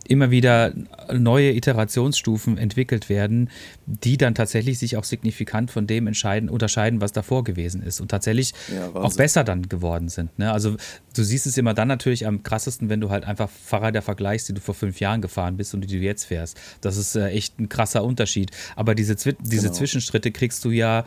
[0.05, 0.73] immer wieder
[1.13, 3.49] neue Iterationsstufen entwickelt werden,
[3.85, 8.09] die dann tatsächlich sich auch signifikant von dem entscheiden, unterscheiden, was davor gewesen ist und
[8.09, 10.37] tatsächlich Ja, auch besser dann geworden sind.
[10.37, 10.51] Ne?
[10.51, 10.75] Also
[11.15, 14.53] du siehst es immer dann natürlich am krassesten, wenn du halt einfach Fahrräder vergleichst, die
[14.53, 16.59] du vor fünf Jahren gefahren bist und die du jetzt fährst.
[16.81, 18.51] Das ist äh, echt ein krasser Unterschied.
[18.75, 19.73] Aber diese, Zwi diese Genau.
[19.73, 21.05] Zwischenschritte kriegst du ja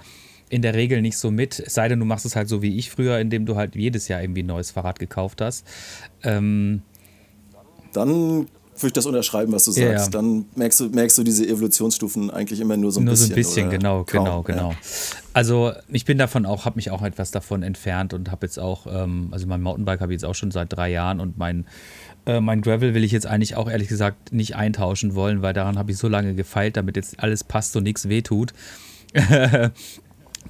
[0.48, 2.78] in der Regel nicht so mit, es sei denn, du machst es halt so wie
[2.78, 5.66] ich früher, indem du halt jedes Jahr irgendwie ein neues Fahrrad gekauft hast.
[6.22, 6.82] Ähm,
[7.92, 9.88] Dann würde ich das unterschreiben, was du sagst.
[9.88, 10.08] Ja, ja.
[10.08, 13.34] Dann merkst du, merkst du diese Evolutionsstufen eigentlich immer nur so ein nur bisschen.
[13.34, 14.70] Nur so ein bisschen, genau, kaum, genau, genau.
[14.70, 14.76] Ja.
[15.32, 18.86] Also ich bin davon auch, habe mich auch etwas davon entfernt und habe jetzt auch,
[18.86, 21.66] ähm, also mein Mountainbike habe ich jetzt auch schon seit drei Jahren und mein,
[22.26, 25.78] äh, mein Gravel will ich jetzt eigentlich auch ehrlich gesagt nicht eintauschen wollen, weil daran
[25.78, 28.52] habe ich so lange gefeilt, damit jetzt alles passt und nichts wehtut.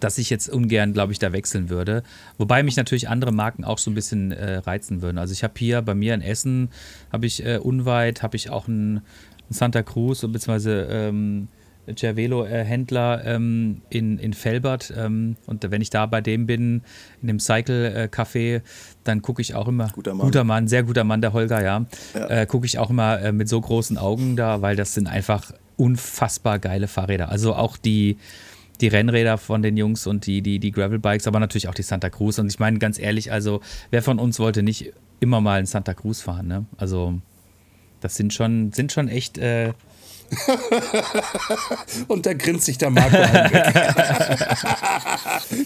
[0.01, 2.03] dass ich jetzt ungern, glaube ich, da wechseln würde.
[2.39, 5.19] Wobei mich natürlich andere Marken auch so ein bisschen äh, reizen würden.
[5.19, 6.71] Also ich habe hier bei mir in Essen,
[7.13, 9.03] habe ich äh, unweit, habe ich auch einen,
[9.49, 10.83] Santa Cruz bzw.
[10.89, 11.49] Ähm,
[11.95, 14.93] Cervelo-Händler ähm, in, in Felbert.
[14.97, 16.83] Ähm, und wenn ich da bei dem bin,
[17.23, 18.63] in dem Cycle-Café,
[19.05, 19.91] dann gucke ich auch immer.
[19.95, 20.27] Guter Mann.
[20.27, 21.87] Guter Mann, sehr guter Mann, der Holger, ja.
[22.15, 22.27] ja.
[22.29, 25.53] Äh, gucke ich auch immer äh, mit so großen Augen da, weil das sind einfach
[25.77, 27.29] unfassbar geile Fahrräder.
[27.29, 28.17] Also auch die,
[28.81, 32.11] die Rennräder von den Jungs und die, die, die Gravelbikes, aber natürlich auch die Santa
[32.11, 32.39] Cruz.
[32.39, 33.61] Und ich meine ganz ehrlich, also
[33.91, 36.67] wer von uns wollte nicht immer mal in Santa Cruz fahren, ne?
[36.77, 37.15] Also
[38.01, 39.39] das sind schon, sind schon echt.
[39.39, 39.73] Äh
[42.09, 43.17] und da grinst sich der Marco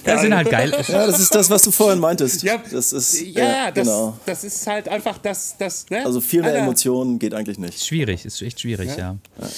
[0.05, 0.71] das sind halt geil.
[0.87, 2.43] Ja, das ist das, was du vorhin meintest.
[2.43, 4.19] Ja, das ist, ja, ja das, genau.
[4.27, 5.57] das ist halt einfach das.
[5.59, 6.05] das ne?
[6.05, 6.65] Also viel mehr Alter.
[6.65, 7.83] Emotionen geht eigentlich nicht.
[7.83, 9.17] Schwierig, ist echt schwierig, ja.
[9.41, 9.49] ja.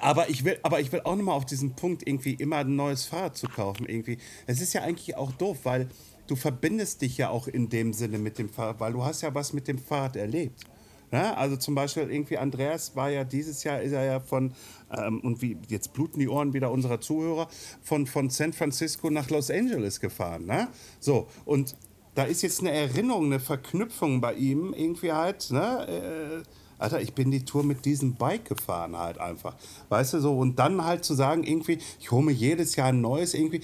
[0.00, 3.04] Aber ich will, aber ich will auch nochmal auf diesen Punkt irgendwie immer ein neues
[3.04, 4.18] Fahrrad zu kaufen irgendwie.
[4.46, 5.88] Es ist ja eigentlich auch doof, weil
[6.26, 9.34] du verbindest dich ja auch in dem Sinne mit dem Fahrrad, weil du hast ja
[9.34, 10.64] was mit dem Fahrrad erlebt.
[11.12, 14.52] Ja, also zum Beispiel irgendwie Andreas war ja dieses Jahr ist er ja von
[14.90, 17.48] ähm, und wie jetzt bluten die Ohren wieder unserer Zuhörer
[17.80, 20.46] von von San Francisco nach Los Angeles gefahren.
[20.46, 20.66] Ne?
[20.98, 21.76] So und
[22.16, 25.50] da ist jetzt eine Erinnerung, eine Verknüpfung bei ihm irgendwie halt.
[25.52, 26.42] Ne?
[26.42, 29.54] Äh, Alter, ich bin die Tour mit diesem Bike gefahren halt einfach.
[29.88, 30.36] Weißt du so?
[30.38, 33.62] Und dann halt zu sagen, irgendwie, ich hole mir jedes Jahr ein neues irgendwie,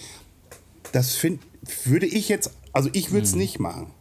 [0.93, 1.41] das find,
[1.85, 3.39] würde ich jetzt, also ich würde es mhm.
[3.39, 3.93] nicht machen.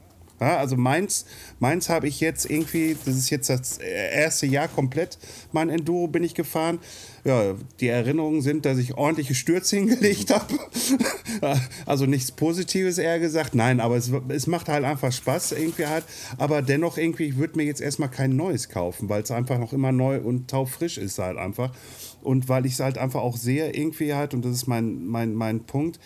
[0.41, 1.25] Ja, also meins,
[1.59, 5.19] meins habe ich jetzt irgendwie, das ist jetzt das erste Jahr komplett,
[5.51, 6.79] mein Enduro bin ich gefahren.
[7.23, 10.57] Ja, die Erinnerungen sind, dass ich ordentliche Stürze hingelegt habe.
[11.85, 13.53] also nichts Positives eher gesagt.
[13.53, 16.05] Nein, aber es, es macht halt einfach Spaß irgendwie halt.
[16.39, 19.73] Aber dennoch irgendwie, ich würde mir jetzt erstmal kein neues kaufen, weil es einfach noch
[19.73, 21.71] immer neu und taufrisch ist halt einfach.
[22.23, 25.35] Und weil ich es halt einfach auch sehe irgendwie halt, und das ist mein, mein,
[25.35, 25.99] mein Punkt,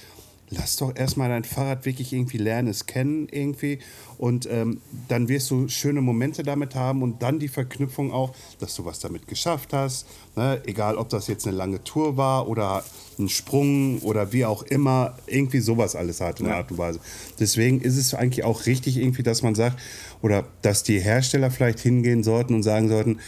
[0.49, 3.79] lass doch erstmal dein Fahrrad wirklich irgendwie lernen, es kennen irgendwie
[4.17, 8.75] und ähm, dann wirst du schöne Momente damit haben und dann die Verknüpfung auch, dass
[8.75, 10.61] du was damit geschafft hast, ne?
[10.65, 12.83] egal ob das jetzt eine lange Tour war oder
[13.17, 16.99] ein Sprung oder wie auch immer, irgendwie sowas alles hat in der Art und Weise.
[17.39, 19.79] Deswegen ist es eigentlich auch richtig irgendwie, dass man sagt
[20.21, 23.19] oder dass die Hersteller vielleicht hingehen sollten und sagen sollten,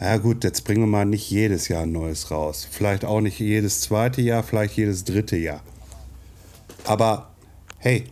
[0.00, 2.66] ja gut, jetzt bringen wir mal nicht jedes Jahr ein neues raus.
[2.68, 5.62] Vielleicht auch nicht jedes zweite Jahr, vielleicht jedes dritte Jahr.
[6.84, 7.30] Aber
[7.78, 8.04] hey,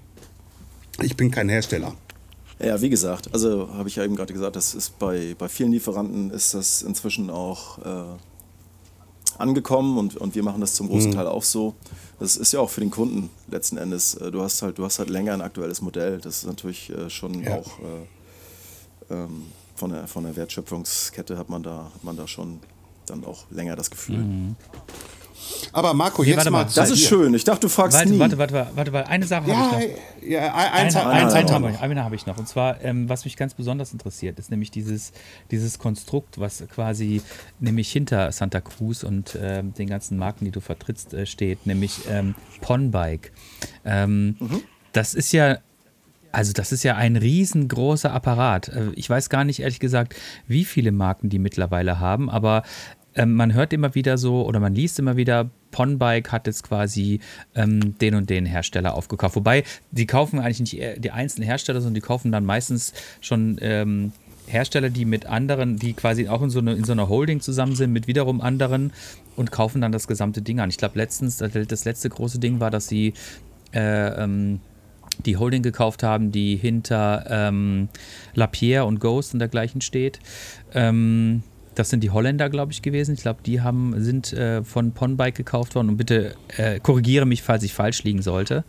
[1.03, 1.95] ich bin kein Hersteller.
[2.59, 5.73] Ja, wie gesagt, also habe ich ja eben gerade gesagt, das ist bei, bei vielen
[5.73, 8.19] Lieferanten ist das inzwischen auch äh,
[9.39, 11.15] angekommen und, und wir machen das zum großen mhm.
[11.15, 11.75] Teil auch so.
[12.19, 14.15] Das ist ja auch für den Kunden letzten Endes.
[14.15, 16.19] Äh, du hast halt, du hast halt länger ein aktuelles Modell.
[16.19, 17.57] Das ist natürlich äh, schon ja.
[17.57, 22.61] auch äh, ähm, von, der, von der Wertschöpfungskette hat man da, hat man da schon
[23.07, 24.19] dann auch länger das Gefühl.
[24.19, 24.57] Mhm.
[25.73, 26.51] Aber Marco, nee, jetzt mal.
[26.51, 27.35] mal das ist schön.
[27.35, 28.19] Ich dachte, du fragst warte, nie.
[28.19, 29.11] Warte, warte, warte, warte, warte.
[29.11, 30.29] Eine Sache ja, habe ich noch.
[30.29, 32.39] Ja, eins, eine, eins, eins, habe ich, eine habe ich noch.
[32.39, 35.13] Und zwar, ähm, was mich ganz besonders interessiert, ist nämlich dieses,
[35.51, 37.23] dieses Konstrukt, was quasi
[37.59, 42.01] nämlich hinter Santa Cruz und äh, den ganzen Marken, die du vertrittst, äh, steht, nämlich
[42.09, 43.33] ähm, Ponbike.
[43.85, 44.63] Ähm, mhm.
[44.93, 45.59] Das ist ja
[46.33, 48.69] also das ist ja ein riesengroßer Apparat.
[48.69, 50.15] Äh, ich weiß gar nicht, ehrlich gesagt,
[50.47, 52.63] wie viele Marken die mittlerweile haben, aber
[53.15, 57.21] ähm, man hört immer wieder so oder man liest immer wieder, Ponbike hat jetzt quasi
[57.55, 59.37] ähm, den und den Hersteller aufgekauft.
[59.37, 64.13] Wobei, die kaufen eigentlich nicht die einzelnen Hersteller, sondern die kaufen dann meistens schon ähm,
[64.47, 67.77] Hersteller, die mit anderen, die quasi auch in so, eine, in so einer Holding zusammen
[67.77, 68.93] sind, mit wiederum anderen
[69.37, 70.71] und kaufen dann das gesamte Ding an.
[70.71, 73.15] Ich glaube, letztens, das letzte große Ding war, dass sie
[73.73, 74.61] äh, ähm,
[75.25, 77.89] die Holding gekauft haben, die hinter ähm,
[78.35, 80.19] Lapierre und Ghost und dergleichen steht.
[80.75, 81.43] Ähm,
[81.75, 83.15] das sind die Holländer, glaube ich, gewesen.
[83.15, 85.91] Ich glaube, die haben, sind äh, von Ponbike gekauft worden.
[85.91, 88.65] Und bitte äh, korrigiere mich, falls ich falsch liegen sollte.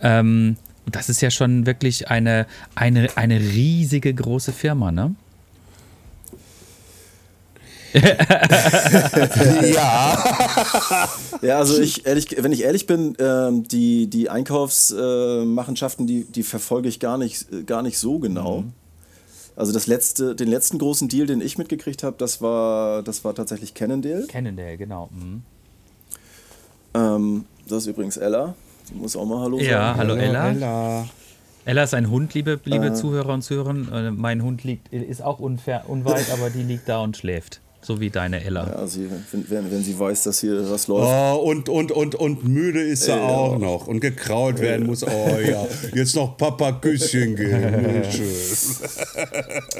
[0.00, 0.56] Ähm,
[0.90, 5.14] das ist ja schon wirklich eine, eine, eine riesige große Firma, ne?
[9.74, 11.08] ja.
[11.42, 16.88] ja, also ich ehrlich, wenn ich ehrlich bin, ähm, die, die Einkaufsmachenschaften, die, die verfolge
[16.88, 18.60] ich gar nicht, gar nicht so genau.
[18.60, 18.72] Mhm.
[19.56, 23.34] Also das letzte, den letzten großen Deal, den ich mitgekriegt habe, das war, das war
[23.34, 24.26] tatsächlich Cannondale.
[24.26, 25.10] Cannondale, genau.
[25.12, 25.42] Mhm.
[26.94, 28.54] Ähm, das ist übrigens Ella.
[28.88, 29.70] Die muss auch mal Hallo sagen.
[29.70, 30.50] Ja, hallo, Ella.
[30.50, 31.06] Ella.
[31.64, 32.94] Ella ist ein Hund, liebe, liebe äh.
[32.94, 33.72] Zuhörer und Zuhörer.
[34.12, 37.60] Mein Hund liegt, ist auch unfair, unweit, aber die liegt da und schläft.
[37.82, 38.66] So wie deine Ella.
[38.66, 41.08] Ja, sie, wenn, wenn sie weiß, dass hier was läuft.
[41.08, 43.86] Oh, und, und, und, und müde ist sie auch noch.
[43.86, 45.02] Und gekraut werden muss.
[45.02, 48.02] Oh ja, jetzt noch Papa Küsschen geben.
[48.10, 48.80] Tschüss.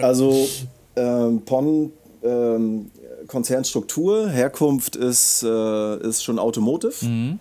[0.00, 0.48] Also,
[0.96, 2.90] ähm, Pon, ähm,
[3.26, 7.04] Konzernstruktur, Herkunft ist, äh, ist schon Automotive.
[7.04, 7.38] Mhm.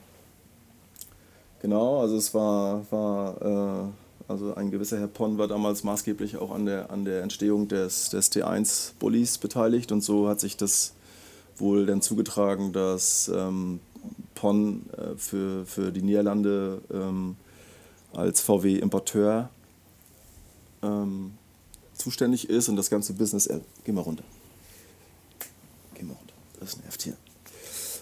[1.62, 6.52] Genau, also es war, war äh, also ein gewisser Herr Pon war damals maßgeblich auch
[6.52, 10.94] an der, an der Entstehung des, des T1-Bullies beteiligt und so hat sich das
[11.58, 13.80] wohl dann zugetragen, dass ähm,
[14.36, 17.38] Pon äh, für, für die Niederlande ähm,
[18.14, 19.50] als VW-Importeur
[20.84, 21.34] ähm,
[21.94, 23.48] zuständig ist und das ganze Business.
[23.48, 24.24] Äh, geh mal runter.
[25.96, 26.34] Geh mal runter.
[26.60, 27.18] Das nervt hier.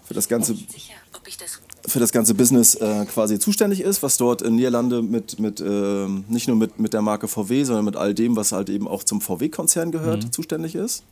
[0.03, 0.53] Für das ganze.
[0.53, 4.55] Sicher, ob ich das für das ganze Business äh, quasi zuständig ist, was dort in
[4.55, 8.35] Niederlande mit, mit äh, nicht nur mit, mit der Marke VW, sondern mit all dem,
[8.35, 10.31] was halt eben auch zum VW-Konzern gehört, mhm.
[10.31, 11.03] zuständig ist.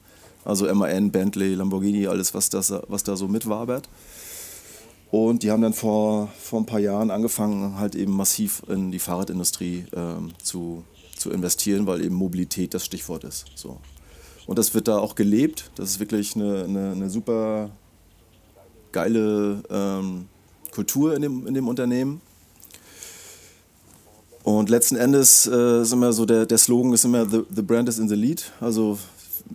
[0.44, 3.88] Also MAN, Bentley, Lamborghini, alles, was, das, was da so mitwabert.
[5.12, 9.00] Und die haben dann vor, vor ein paar Jahren angefangen, halt eben massiv in die
[9.00, 10.84] Fahrradindustrie ähm, zu,
[11.16, 13.46] zu investieren, weil eben Mobilität das Stichwort ist.
[13.56, 13.80] So.
[14.46, 15.72] Und das wird da auch gelebt.
[15.76, 17.72] Das ist wirklich eine, eine, eine super
[18.92, 20.28] geile ähm,
[20.76, 22.22] Kultur in dem, in dem Unternehmen.
[24.44, 27.90] Und letzten Endes äh, ist immer so, der, der Slogan ist immer, the, the brand
[27.90, 28.52] is in the lead.
[28.62, 29.00] Also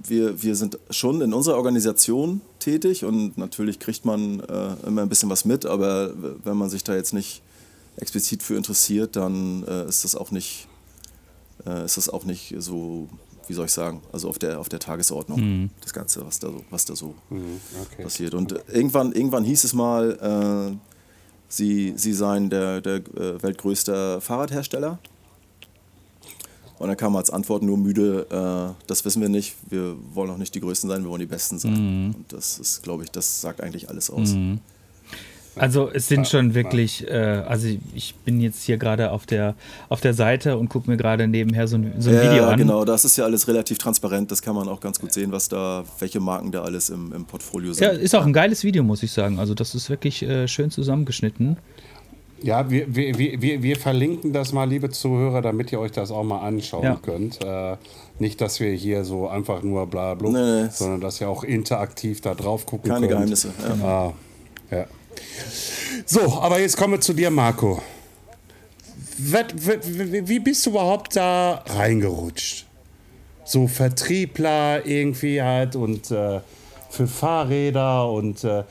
[0.09, 5.09] wir, wir sind schon in unserer Organisation tätig und natürlich kriegt man äh, immer ein
[5.09, 6.12] bisschen was mit, aber
[6.44, 7.42] wenn man sich da jetzt nicht
[7.96, 10.66] explizit für interessiert, dann äh, ist das auch nicht,
[11.66, 13.09] äh, ist das auch nicht so,
[13.46, 15.70] wie soll ich sagen, also auf der, auf der Tagesordnung, mhm.
[15.83, 18.02] das Ganze, was da so, was da so mhm, okay.
[18.02, 18.35] passiert.
[18.35, 20.89] Und irgendwann, irgendwann hieß es mal, äh,
[21.50, 24.98] sie, sie seien der, der äh, weltgrößte Fahrradhersteller.
[26.78, 30.38] Und dann kam als Antwort nur müde, äh, das wissen wir nicht, wir wollen auch
[30.38, 32.06] nicht die Größten sein, wir wollen die Besten sein.
[32.06, 32.14] Mhm.
[32.14, 34.30] Und das ist, glaube ich, das sagt eigentlich alles aus.
[34.30, 34.60] Mhm.
[35.56, 39.54] Also es sind schon wirklich, äh, also ich bin jetzt hier gerade auf der,
[39.88, 42.58] auf der Seite und gucke mir gerade nebenher so ein, so ein ja, Video an.
[42.58, 45.48] genau, das ist ja alles relativ transparent, das kann man auch ganz gut sehen, was
[45.48, 47.84] da, welche Marken da alles im, im Portfolio sind.
[47.84, 49.38] Ja, ist auch ein geiles Video, muss ich sagen.
[49.38, 51.56] Also das ist wirklich äh, schön zusammengeschnitten.
[52.42, 56.24] Ja, wir, wir, wir, wir verlinken das mal, liebe Zuhörer, damit ihr euch das auch
[56.24, 56.98] mal anschauen ja.
[57.02, 57.44] könnt.
[57.44, 57.76] Äh,
[58.18, 60.68] nicht, dass wir hier so einfach nur bla bla, nee, nee.
[60.70, 63.12] sondern dass ihr auch interaktiv da drauf gucken Keine könnt.
[63.12, 63.52] Keine Geheimnisse.
[63.82, 63.86] Ja.
[63.86, 64.12] Ah,
[64.70, 64.86] ja.
[66.06, 67.82] So, aber jetzt kommen wir zu dir, Marco.
[69.18, 72.66] Wie bist du überhaupt da reingerutscht?
[73.44, 76.40] So Vertriebler irgendwie halt und äh,
[76.88, 78.64] für Fahrräder und äh,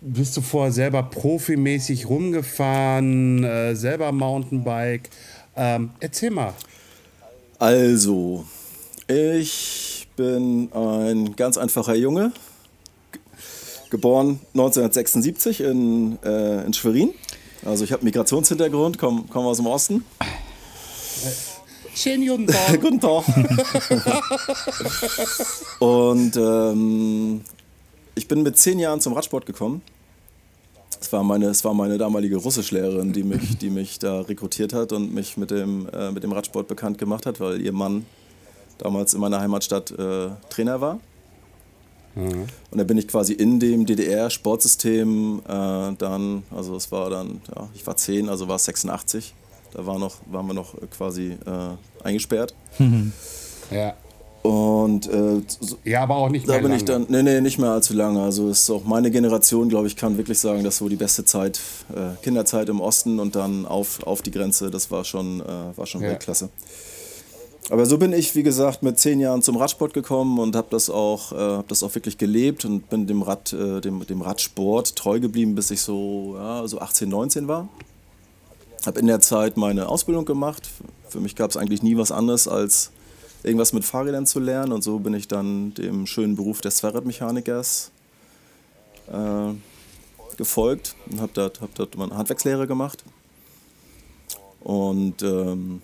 [0.00, 5.08] bist du vorher selber profimäßig rumgefahren, äh, selber Mountainbike?
[5.54, 6.54] Ähm, erzähl mal.
[7.58, 8.44] Also,
[9.06, 12.32] ich bin ein ganz einfacher Junge,
[13.92, 17.10] geboren 1976 in, äh, in Schwerin.
[17.64, 20.04] Also ich habe Migrationshintergrund, komme komm aus dem Osten.
[21.94, 22.80] Schönen guten Tag.
[22.80, 23.24] guten Tag.
[25.78, 27.42] Und ähm,
[28.16, 29.82] ich bin mit zehn Jahren zum Radsport gekommen.
[30.98, 34.92] Es war meine, es war meine damalige Russischlehrerin, die mich, die mich da rekrutiert hat
[34.92, 38.06] und mich mit dem, äh, mit dem Radsport bekannt gemacht hat, weil ihr Mann
[38.78, 40.98] damals in meiner Heimatstadt äh, Trainer war.
[42.14, 42.46] Mhm.
[42.70, 47.68] Und dann bin ich quasi in dem DDR-Sportsystem äh, dann, also es war dann, ja,
[47.74, 49.34] ich war 10, also war es 86.
[49.72, 52.54] Da war noch, waren wir noch quasi äh, eingesperrt.
[52.78, 53.12] Mhm.
[53.70, 53.94] Ja.
[54.42, 55.40] Und äh,
[55.84, 56.56] ja, aber auch nicht mehr.
[56.56, 56.76] Da bin lange.
[56.76, 58.20] ich dann, nee, nee, nicht mehr allzu lange.
[58.20, 61.60] Also ist auch meine Generation, glaube ich, kann wirklich sagen, dass so die beste Zeit,
[61.94, 65.44] äh, Kinderzeit im Osten und dann auf, auf die Grenze, das war schon, äh,
[65.76, 66.08] war schon ja.
[66.08, 66.50] Weltklasse.
[67.70, 70.90] Aber so bin ich, wie gesagt, mit zehn Jahren zum Radsport gekommen und habe das,
[70.90, 74.96] auch, äh, hab das auch wirklich gelebt und bin dem, Rad, äh, dem, dem Radsport
[74.96, 77.68] treu geblieben, bis ich so, ja, so 18, 19 war.
[78.84, 80.68] Habe in der Zeit meine Ausbildung gemacht.
[81.08, 82.90] Für mich gab es eigentlich nie was anderes, als
[83.44, 84.72] irgendwas mit Fahrrädern zu lernen.
[84.72, 87.92] Und so bin ich dann dem schönen Beruf des Zweiradmechanikers
[89.12, 89.52] äh,
[90.36, 93.04] gefolgt und habe dort, hab dort meine Handwerkslehre gemacht.
[94.60, 95.80] Und ähm,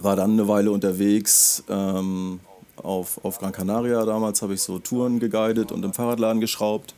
[0.00, 2.40] war dann eine Weile unterwegs ähm,
[2.76, 4.04] auf, auf Gran Canaria.
[4.04, 6.94] Damals habe ich so Touren geguidet und im Fahrradladen geschraubt.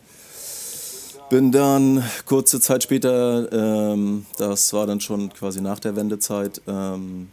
[1.31, 7.29] Bin dann kurze Zeit später, ähm, das war dann schon quasi nach der Wendezeit, ähm,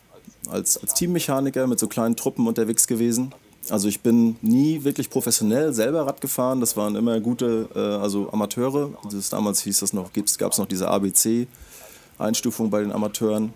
[0.49, 3.33] als, als Teammechaniker mit so kleinen Truppen unterwegs gewesen.
[3.69, 6.59] Also ich bin nie wirklich professionell selber Rad gefahren.
[6.59, 8.91] Das waren immer gute, äh, also Amateure.
[9.11, 13.53] Das damals hieß das noch, gab es noch diese ABC-Einstufung bei den Amateuren.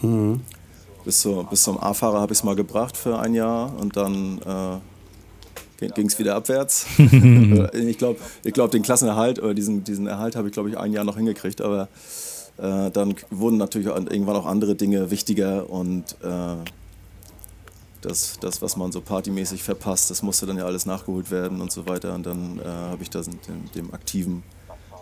[0.00, 0.40] Mhm.
[1.10, 4.38] Bis, zu, bis zum A-Fahrer habe ich es mal gebracht für ein Jahr und dann
[5.80, 6.86] äh, ging es wieder abwärts.
[6.98, 10.92] ich glaube, ich glaub, den Klassenerhalt oder diesen, diesen Erhalt habe ich, glaube ich, ein
[10.92, 11.88] Jahr noch hingekriegt, aber
[12.58, 16.54] äh, dann wurden natürlich irgendwann auch andere Dinge wichtiger und äh,
[18.02, 21.72] das, das, was man so partymäßig verpasst, das musste dann ja alles nachgeholt werden und
[21.72, 22.14] so weiter.
[22.14, 24.44] Und dann äh, habe ich das dem, dem aktiven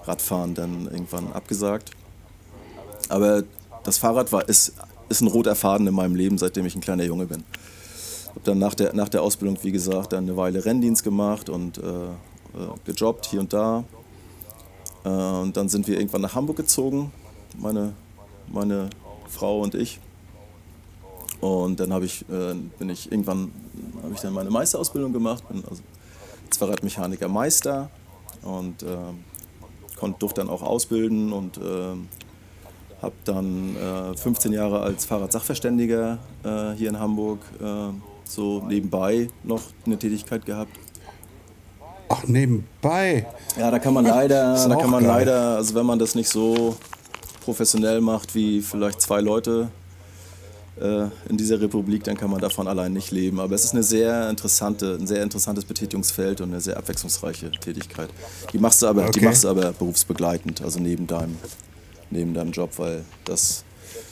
[0.04, 1.90] Radfahren dann irgendwann abgesagt.
[3.10, 3.44] Aber
[3.84, 4.72] das Fahrrad war, ist,
[5.08, 7.44] ist ein roter Faden in meinem Leben, seitdem ich ein kleiner Junge bin.
[8.28, 11.78] Habe dann nach der, nach der Ausbildung, wie gesagt, dann eine Weile Renndienst gemacht und
[11.78, 12.12] äh, äh,
[12.84, 13.84] gejobbt hier und da.
[15.04, 17.12] Äh, und dann sind wir irgendwann nach Hamburg gezogen,
[17.56, 17.94] meine,
[18.48, 18.90] meine
[19.28, 20.00] Frau und ich.
[21.40, 23.52] Und dann ich, äh, bin ich irgendwann
[24.02, 25.82] habe ich dann meine Meisterausbildung gemacht, bin also
[26.58, 27.90] Fahrradmechaniker Meister
[28.42, 28.96] und äh,
[29.96, 31.94] konnte, durfte dann auch ausbilden und äh,
[33.02, 37.64] habe dann äh, 15 Jahre als Fahrradsachverständiger äh, hier in Hamburg äh,
[38.24, 40.72] so nebenbei noch eine Tätigkeit gehabt.
[42.08, 43.26] Ach, nebenbei?
[43.58, 45.18] Ja, da kann man leider, da kann man geil.
[45.18, 46.76] leider, also wenn man das nicht so
[47.44, 49.68] professionell macht wie vielleicht zwei Leute
[50.80, 53.40] äh, in dieser Republik, dann kann man davon allein nicht leben.
[53.40, 58.08] Aber es ist eine sehr interessante, ein sehr interessantes Betätigungsfeld und eine sehr abwechslungsreiche Tätigkeit.
[58.52, 59.12] Die machst du aber, okay.
[59.18, 61.36] die machst du aber berufsbegleitend, also neben deinem
[62.10, 63.64] neben deinem Job, weil das,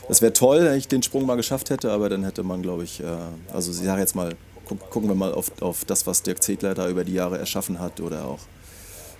[0.09, 2.85] das wäre toll, wenn ich den Sprung mal geschafft hätte, aber dann hätte man, glaube
[2.85, 3.07] ich, äh,
[3.53, 4.35] also ich sage jetzt mal,
[4.65, 8.01] gucken wir mal auf, auf das, was Dirk Zedler da über die Jahre erschaffen hat
[8.01, 8.41] oder auch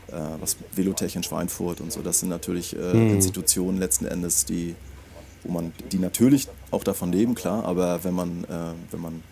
[0.09, 2.03] äh, was Velotech in Schweinfurt und so.
[2.03, 3.15] Das sind natürlich äh, mhm.
[3.15, 4.75] Institutionen letzten Endes, die,
[5.45, 9.23] wo man, die natürlich auch davon leben, klar, aber wenn man, äh, wenn man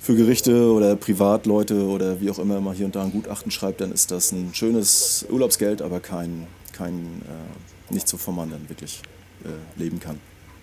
[0.00, 3.80] für Gerichte oder Privatleute oder wie auch immer mal hier und da ein Gutachten schreibt,
[3.80, 8.68] dann ist das ein schönes Urlaubsgeld, aber kein, kein äh, nicht so vom man dann
[8.68, 9.00] wirklich
[9.44, 10.20] äh, leben kann.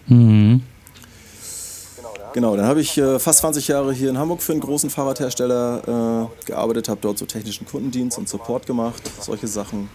[0.07, 0.61] Mhm.
[2.33, 6.27] Genau, dann habe ich äh, fast 20 Jahre hier in Hamburg für einen großen Fahrradhersteller
[6.27, 9.89] äh, gearbeitet, habe dort so technischen Kundendienst und Support gemacht, solche Sachen,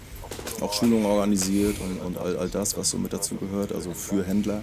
[0.61, 4.25] auch Schulungen organisiert und, und all, all das, was so mit dazu gehört, also für
[4.25, 4.63] Händler.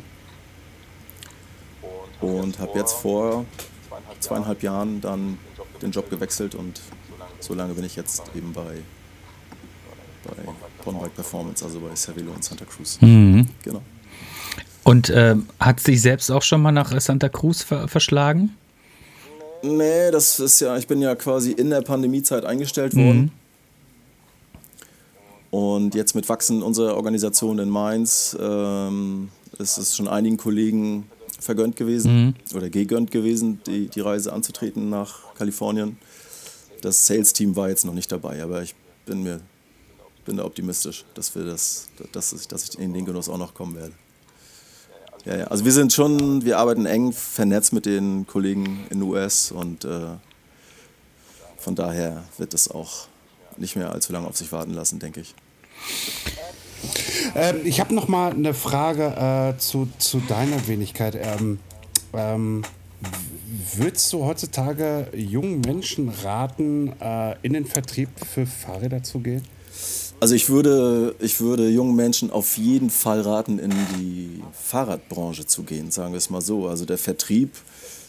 [2.19, 3.45] Und habe jetzt vor
[4.19, 5.37] zweieinhalb Jahren dann
[5.81, 6.81] den Job gewechselt und
[7.39, 8.81] so lange bin ich jetzt eben bei,
[10.23, 10.33] bei
[10.87, 12.97] Pornbike Performance, also bei Cervelo in Santa Cruz.
[13.01, 13.47] Mhm.
[13.63, 13.81] Genau.
[14.83, 18.55] Und äh, hat sich selbst auch schon mal nach Santa Cruz ver verschlagen?
[19.63, 23.19] Nee, das ist ja, ich bin ja quasi in der Pandemiezeit eingestellt worden.
[23.19, 23.31] Mhm.
[25.49, 31.05] Und jetzt mit Wachsen unserer Organisation in Mainz ähm, ist es schon einigen Kollegen
[31.39, 32.33] vergönnt gewesen mhm.
[32.55, 35.97] oder gegönnt gewesen, die, die Reise anzutreten nach Kalifornien.
[36.81, 38.75] Das Sales-Team war jetzt noch nicht dabei, aber ich
[39.05, 39.41] bin mir
[40.27, 43.53] bin da optimistisch, dass, wir das, dass, ich, dass ich in den Genuss auch noch
[43.53, 43.93] kommen werde.
[45.25, 45.47] Ja, ja.
[45.47, 49.85] Also wir sind schon, wir arbeiten eng vernetzt mit den Kollegen in den US und
[49.85, 50.17] äh,
[51.57, 53.07] von daher wird es auch
[53.55, 55.33] nicht mehr allzu lange auf sich warten lassen, denke ich.
[57.33, 61.15] Ähm, ich habe noch mal eine Frage äh, zu, zu deiner Wenigkeit.
[61.15, 61.59] Ähm,
[62.13, 62.63] ähm,
[63.75, 69.43] würdest du heutzutage jungen Menschen raten, äh, in den Vertrieb für Fahrräder zu gehen?
[70.19, 75.61] Also ich würde, ich würde jungen Menschen auf jeden Fall raten, in die Fahrradbranche zu
[75.61, 76.67] gehen, sagen wir es mal so.
[76.67, 77.51] Also der Vertrieb,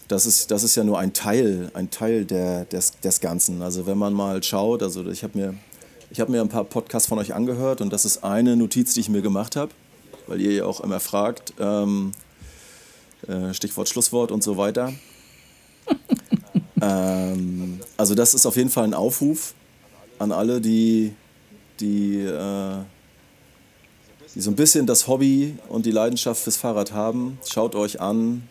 [0.09, 3.61] das ist, das ist ja nur ein Teil, ein Teil der, des, des Ganzen.
[3.61, 5.55] Also wenn man mal schaut, also ich habe mir,
[6.19, 9.11] hab mir ein paar Podcasts von euch angehört und das ist eine Notiz, die ich
[9.11, 9.73] mir gemacht habe,
[10.27, 12.13] weil ihr ja auch immer fragt, ähm,
[13.27, 14.95] äh, Stichwort Schlusswort und so weiter.
[16.81, 19.53] ähm, also das ist auf jeden Fall ein Aufruf
[20.19, 21.13] an alle, die
[21.81, 22.77] die, äh,
[24.35, 27.39] die so ein bisschen das Hobby und die Leidenschaft fürs Fahrrad haben.
[27.49, 28.49] Schaut euch an,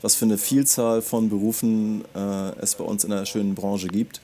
[0.00, 4.20] was für eine Vielzahl von Berufen äh, es bei uns in der schönen Branche gibt.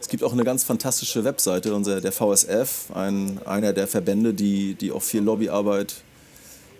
[0.00, 4.74] Es gibt auch eine ganz fantastische Webseite, unser, der VSF, ein, einer der Verbände, die,
[4.74, 6.02] die auch viel Lobbyarbeit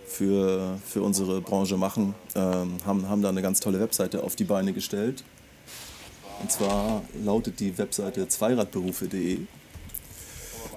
[0.07, 4.45] für, für unsere Branche machen, ähm, haben, haben da eine ganz tolle Webseite auf die
[4.45, 5.25] Beine gestellt.
[6.41, 9.39] Und zwar lautet die Webseite zweiradberufe.de.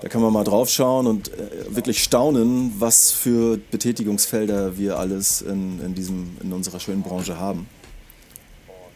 [0.06, 5.41] Da kann man mal drauf schauen und äh, wirklich staunen, was für Betätigungsfelder wir alles
[5.41, 7.68] in, in, diesem, in unserer schönen Branche haben.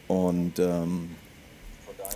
[0.06, 1.10] Und ähm,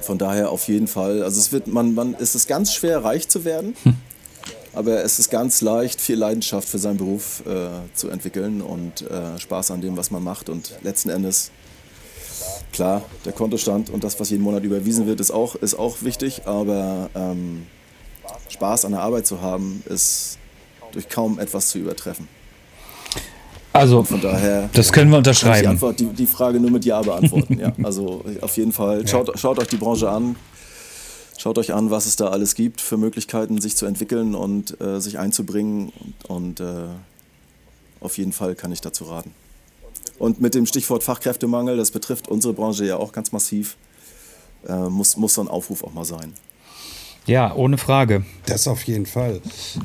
[0.01, 3.27] von daher auf jeden Fall, also es wird, man, man, es ist ganz schwer, reich
[3.27, 3.97] zu werden, hm.
[4.75, 9.41] aber es ist ganz leicht, viel Leidenschaft für seinen Beruf äh, zu entwickeln und äh,
[9.41, 10.49] Spaß an dem, was man macht.
[10.49, 11.51] Und letzten Endes,
[12.73, 16.43] klar, der Kontostand und das, was jeden Monat überwiesen wird, ist auch, ist auch wichtig,
[16.47, 17.67] aber ähm,
[18.55, 20.39] Spaß an der Arbeit zu haben, ist
[20.93, 22.29] durch kaum etwas zu übertreffen.
[23.73, 24.71] Also, von daher.
[24.73, 25.63] Das können wir unterschreiben.
[25.63, 27.59] Die, Antwort, die, die Frage nur mit Ja beantworten.
[27.59, 27.73] ja.
[27.83, 29.07] Also, auf jeden Fall.
[29.09, 30.37] Schaut, schaut euch die Branche an.
[31.37, 35.01] Schaut euch an, was es da alles gibt für Möglichkeiten, sich zu entwickeln und äh,
[35.01, 35.93] sich einzubringen.
[36.29, 36.87] Und, und äh,
[38.01, 39.33] auf jeden Fall kann ich dazu raten.
[40.21, 43.77] Und mit dem Stichwort Fachkräftemangel, das betrifft unsere Branche ja auch ganz massiv,
[44.69, 46.33] äh, muss, muss so ein Aufruf auch mal sein.
[47.27, 48.25] Ja, ohne Frage.
[48.45, 49.41] Das auf jeden Fall.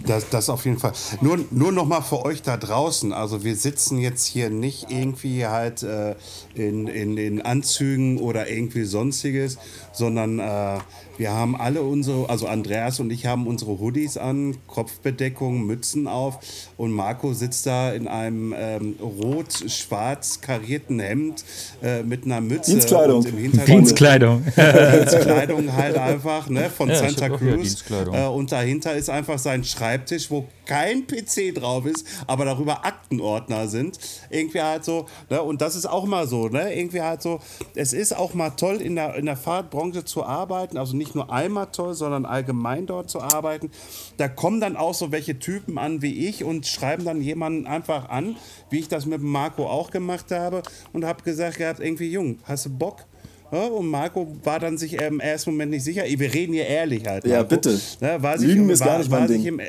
[0.06, 0.92] Das, das auf jeden Fall.
[1.22, 3.14] Nur, nur noch mal für euch da draußen.
[3.14, 6.16] Also wir sitzen jetzt hier nicht irgendwie halt äh,
[6.54, 9.58] in, in, in Anzügen oder irgendwie sonstiges,
[9.94, 10.80] sondern äh,
[11.20, 16.40] wir haben alle unsere, also Andreas und ich haben unsere Hoodies an, Kopfbedeckung, Mützen auf
[16.78, 21.44] und Marco sitzt da in einem ähm, rot-schwarz karierten Hemd
[21.84, 22.72] äh, mit einer Mütze.
[22.72, 23.26] Dienstkleidung.
[23.26, 24.46] Dienstkleidung.
[24.56, 27.84] Dienstkleidung halt einfach, ne, von ja, Santa Cruz.
[28.14, 33.68] Äh, und dahinter ist einfach sein Schreibtisch, wo kein PC drauf ist, aber darüber Aktenordner
[33.68, 34.00] sind.
[34.30, 37.42] Irgendwie halt so, ne, und das ist auch mal so, ne, irgendwie halt so,
[37.76, 41.16] es ist auch mal toll in der, in der Fahrradbranche zu arbeiten, also nicht nicht
[41.16, 43.72] nur einmal toll, sondern allgemein dort zu arbeiten.
[44.18, 48.10] Da kommen dann auch so welche Typen an wie ich und schreiben dann jemanden einfach
[48.10, 48.38] an,
[48.70, 50.62] wie ich das mit Marco auch gemacht habe
[50.94, 53.06] und habe gesagt gehabt, irgendwie jung, hast du Bock?
[53.52, 56.04] Und Marco war dann sich im ersten Moment nicht sicher.
[56.06, 57.26] Wir reden hier ehrlich halt.
[57.26, 57.36] Marco.
[57.36, 57.80] Ja, bitte.
[58.00, 59.46] Ja, war sich, Lügen ist war, gar nicht mein Ding.
[59.46, 59.62] Im,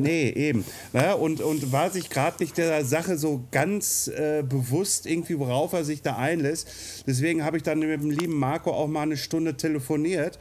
[0.00, 0.64] nee, eben.
[0.92, 5.72] Ja, und, und war sich gerade nicht der Sache so ganz äh, bewusst, irgendwie, worauf
[5.72, 6.68] er sich da einlässt.
[7.06, 10.38] Deswegen habe ich dann mit dem lieben Marco auch mal eine Stunde telefoniert.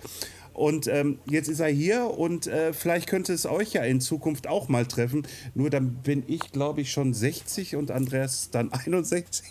[0.53, 4.47] Und ähm, jetzt ist er hier und äh, vielleicht könnte es euch ja in Zukunft
[4.47, 5.25] auch mal treffen.
[5.53, 9.45] Nur dann bin ich, glaube ich, schon 60 und Andreas dann 61.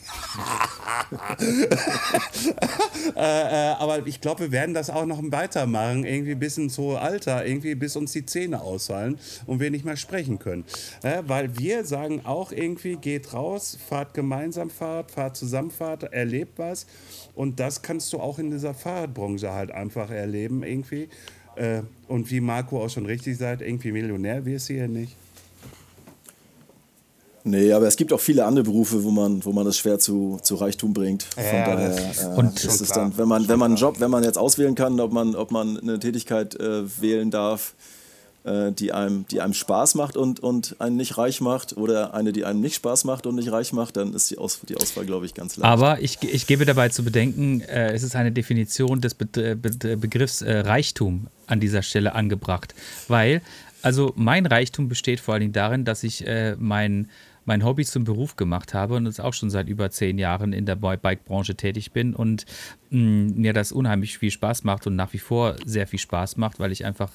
[3.17, 7.01] äh, äh, aber ich glaube, wir werden das auch noch weitermachen, irgendwie bis ins hohe
[7.01, 10.65] Alter, irgendwie bis uns die Zähne ausfallen und wir nicht mehr sprechen können.
[11.03, 16.59] Äh, weil wir sagen auch irgendwie, geht raus, fahrt gemeinsam Fahrrad, fahrt zusammen Fahrrad, erlebt
[16.59, 16.87] was.
[17.35, 20.90] Und das kannst du auch in dieser Fahrradbranche halt einfach erleben, irgendwie.
[21.57, 25.17] Äh, und wie Marco auch schon richtig sagt, irgendwie Millionär wirst du hier nicht.
[27.43, 30.39] Nee, aber es gibt auch viele andere Berufe, wo man, wo man das schwer zu,
[30.43, 31.23] zu Reichtum bringt.
[31.23, 34.11] Von ja, daher, das, äh, und ist dann, wenn man, wenn man einen Job, wenn
[34.11, 37.75] man jetzt auswählen kann, ob man, ob man eine Tätigkeit äh, wählen darf,
[38.43, 42.47] die, einem, die einem Spaß macht und, und einen nicht reich macht oder eine, die
[42.47, 45.27] einem nicht Spaß macht und nicht reich macht, dann ist die, Aus, die Auswahl, glaube
[45.27, 45.71] ich, ganz leicht.
[45.71, 49.97] Aber ich, ich gebe dabei zu bedenken, äh, es ist eine Definition des Be Be
[49.97, 52.75] Begriffs äh, Reichtum an dieser Stelle angebracht.
[53.09, 53.43] Weil,
[53.83, 57.09] also mein Reichtum besteht vor allen Dingen darin, dass ich äh, mein
[57.47, 60.67] mein Hobby zum Beruf gemacht habe und es auch schon seit über zehn Jahren in
[60.67, 62.45] der Bike-Branche tätig bin und
[62.91, 66.37] mh, mm, mir das unheimlich viel Spaß macht und nach wie vor sehr viel Spaß
[66.37, 67.11] macht, weil ich einfach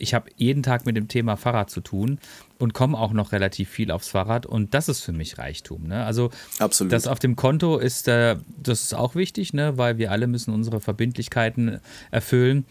[0.00, 2.18] ich habe jeden Tag mit dem Thema Fahrrad zu tun
[2.58, 5.86] und komme auch noch relativ viel aufs Fahrrad und das ist für mich Reichtum.
[5.86, 6.04] Ne?
[6.04, 6.92] Also Absolut.
[6.92, 9.78] das auf dem Konto ist, äh, das ist auch wichtig, ne?
[9.78, 11.80] weil wir alle müssen unsere Verbindlichkeiten
[12.10, 12.64] erfüllen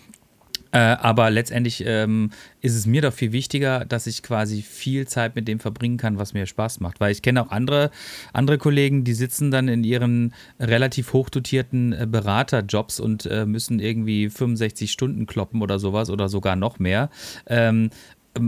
[0.72, 2.30] äh, aber letztendlich ähm,
[2.62, 6.20] ist es mir doch viel wichtiger, dass ich quasi viel Zeit mit dem verbringen kann,
[6.20, 7.00] was mir Spaß macht.
[7.00, 7.90] Weil ich kenne auch andere,
[8.34, 14.30] andere Kollegen, die sitzen dann in ihren relativ hochdotierten äh, Beraterjobs und äh, müssen irgendwie
[14.30, 17.10] 65 Stunden kloppen oder sowas oder sogar noch mehr.
[17.48, 17.90] Ähm,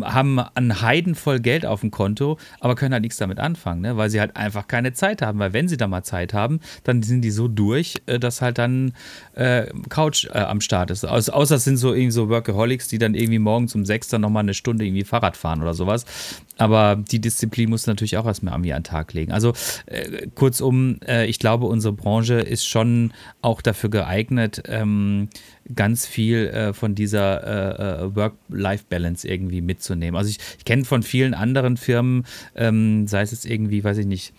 [0.03, 3.97] haben einen Heiden voll Geld auf dem Konto, aber können halt nichts damit anfangen, ne?
[3.97, 5.39] weil sie halt einfach keine Zeit haben.
[5.39, 8.57] Weil wenn sie da mal Zeit haben, dann sind die so durch, äh, dass halt
[8.57, 8.93] dann
[9.33, 11.05] äh, Couch äh, am Start ist.
[11.05, 14.21] Also, außer es sind so irgendwie so Workaholics, die dann irgendwie morgens um sechs dann
[14.21, 16.05] nochmal eine Stunde irgendwie Fahrrad fahren oder sowas.
[16.57, 19.31] Aber die Disziplin muss natürlich auch erstmal an mir an den Tag legen.
[19.31, 19.53] Also
[19.87, 25.29] äh, kurzum, äh, ich glaube, unsere Branche ist schon auch dafür geeignet, ähm,
[25.73, 30.17] ganz viel äh, von dieser äh, Work-Life-Balance irgendwie mitzunehmen.
[30.17, 34.05] Also ich, ich kenne von vielen anderen Firmen, ähm, sei es jetzt irgendwie, weiß ich
[34.05, 34.33] nicht,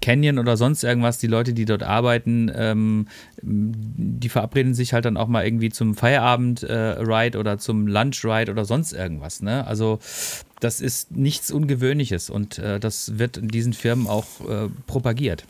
[0.00, 3.06] Canyon oder sonst irgendwas, die Leute, die dort arbeiten, ähm,
[3.42, 8.64] die verabreden sich halt dann auch mal irgendwie zum Feierabend-Ride äh, oder zum Lunch-Ride oder
[8.64, 9.42] sonst irgendwas.
[9.42, 9.66] Ne?
[9.66, 9.98] Also
[10.60, 15.44] das ist nichts Ungewöhnliches und äh, das wird in diesen Firmen auch äh, propagiert.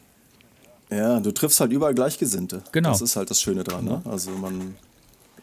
[0.90, 2.62] Ja, du triffst halt überall Gleichgesinnte.
[2.72, 2.90] Genau.
[2.90, 3.84] Das ist halt das Schöne dran.
[3.84, 4.02] Ne?
[4.04, 4.74] Also man,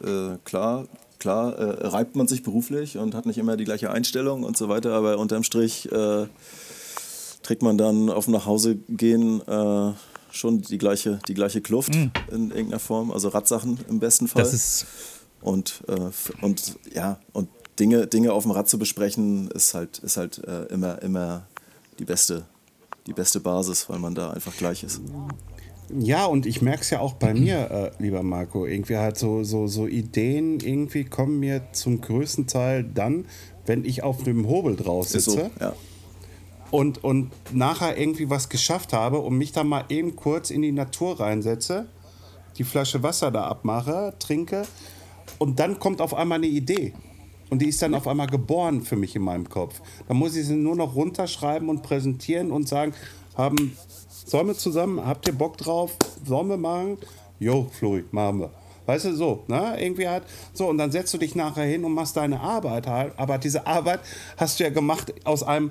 [0.02, 0.86] äh, klar,
[1.18, 4.68] klar äh, reibt man sich beruflich und hat nicht immer die gleiche Einstellung und so
[4.68, 6.26] weiter, aber unterm Strich äh,
[7.42, 9.92] trägt man dann auf dem Nachhausegehen äh,
[10.30, 12.10] schon die gleiche, die gleiche Kluft mhm.
[12.30, 14.42] in irgendeiner Form, also Radsachen im besten Fall.
[14.42, 14.86] Das ist
[15.40, 16.10] und, äh,
[16.42, 20.64] und ja, und Dinge, Dinge auf dem Rad zu besprechen, ist halt, ist halt äh,
[20.64, 21.46] immer, immer
[21.98, 22.44] die beste,
[23.06, 25.00] die beste Basis, weil man da einfach gleich ist.
[25.96, 28.66] Ja, und ich merke es ja auch bei mir, äh, lieber Marco.
[28.66, 33.24] Irgendwie halt so, so, so Ideen irgendwie kommen mir zum größten Teil dann,
[33.64, 35.30] wenn ich auf dem Hobel drauf sitze.
[35.30, 35.74] So, ja.
[36.70, 40.72] und, und nachher irgendwie was geschafft habe und mich dann mal eben kurz in die
[40.72, 41.86] Natur reinsetze,
[42.58, 44.62] die Flasche Wasser da abmache, trinke
[45.38, 46.92] und dann kommt auf einmal eine Idee.
[47.50, 49.80] Und die ist dann auf einmal geboren für mich in meinem Kopf.
[50.06, 52.92] Dann muss ich sie nur noch runterschreiben und präsentieren und sagen,
[53.36, 53.76] haben,
[54.28, 56.98] sollen wir zusammen, habt ihr Bock drauf, sollen wir machen?
[57.38, 58.50] Jo, Flori, machen wir.
[58.84, 59.76] Weißt du, so, ne?
[59.80, 63.12] Irgendwie halt, so, und dann setzt du dich nachher hin und machst deine Arbeit halt.
[63.16, 64.00] Aber diese Arbeit
[64.36, 65.70] hast du ja gemacht aus einem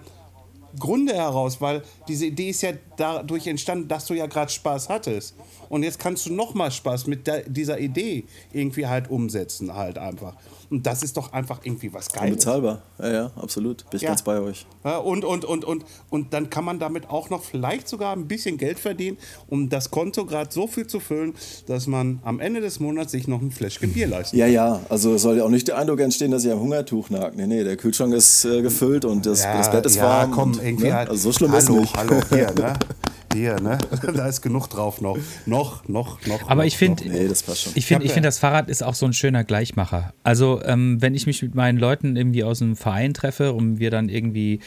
[0.80, 5.36] Grunde heraus, weil diese Idee ist ja dadurch entstanden, dass du ja gerade Spaß hattest.
[5.70, 10.36] Und jetzt kannst du nochmal Spaß mit dieser Idee irgendwie halt umsetzen, halt einfach.
[10.70, 12.32] Und das ist doch einfach irgendwie was Geiles.
[12.32, 13.90] Unbezahlbar, ja, ja, absolut.
[13.90, 14.10] Bin ich ja.
[14.10, 14.66] ganz bei euch.
[14.84, 18.28] Ja, und, und, und, und, und dann kann man damit auch noch vielleicht sogar ein
[18.28, 21.36] bisschen Geld verdienen, um das Konto gerade so viel zu füllen,
[21.68, 24.52] dass man am Ende des Monats sich noch ein Fläschchen Bier leisten kann.
[24.52, 27.10] Ja, ja, also es soll ja auch nicht der Eindruck entstehen, dass ihr am Hungertuch
[27.10, 27.38] nagt.
[27.38, 30.32] Nee, nee, der Kühlschrank ist äh, gefüllt und das, ja, das Bett ist warm.
[30.32, 30.98] Komm, und, irgendwie ne?
[30.98, 31.96] also so schlimm hallo, ist nicht.
[31.96, 32.74] Hallo, hier, ne?
[33.38, 33.78] hier, ne?
[34.16, 35.18] Da ist genug drauf noch.
[35.46, 36.44] Noch, noch, noch.
[36.44, 37.74] Aber noch, ich finde, nee, das passt schon.
[37.76, 40.14] Ich finde, ich finde, das Fahrrad ist auch so ein schöner Gleichmacher.
[40.24, 43.92] Also, ähm, wenn ich mich mit meinen Leuten irgendwie aus dem Verein treffe und wir
[43.92, 44.60] dann irgendwie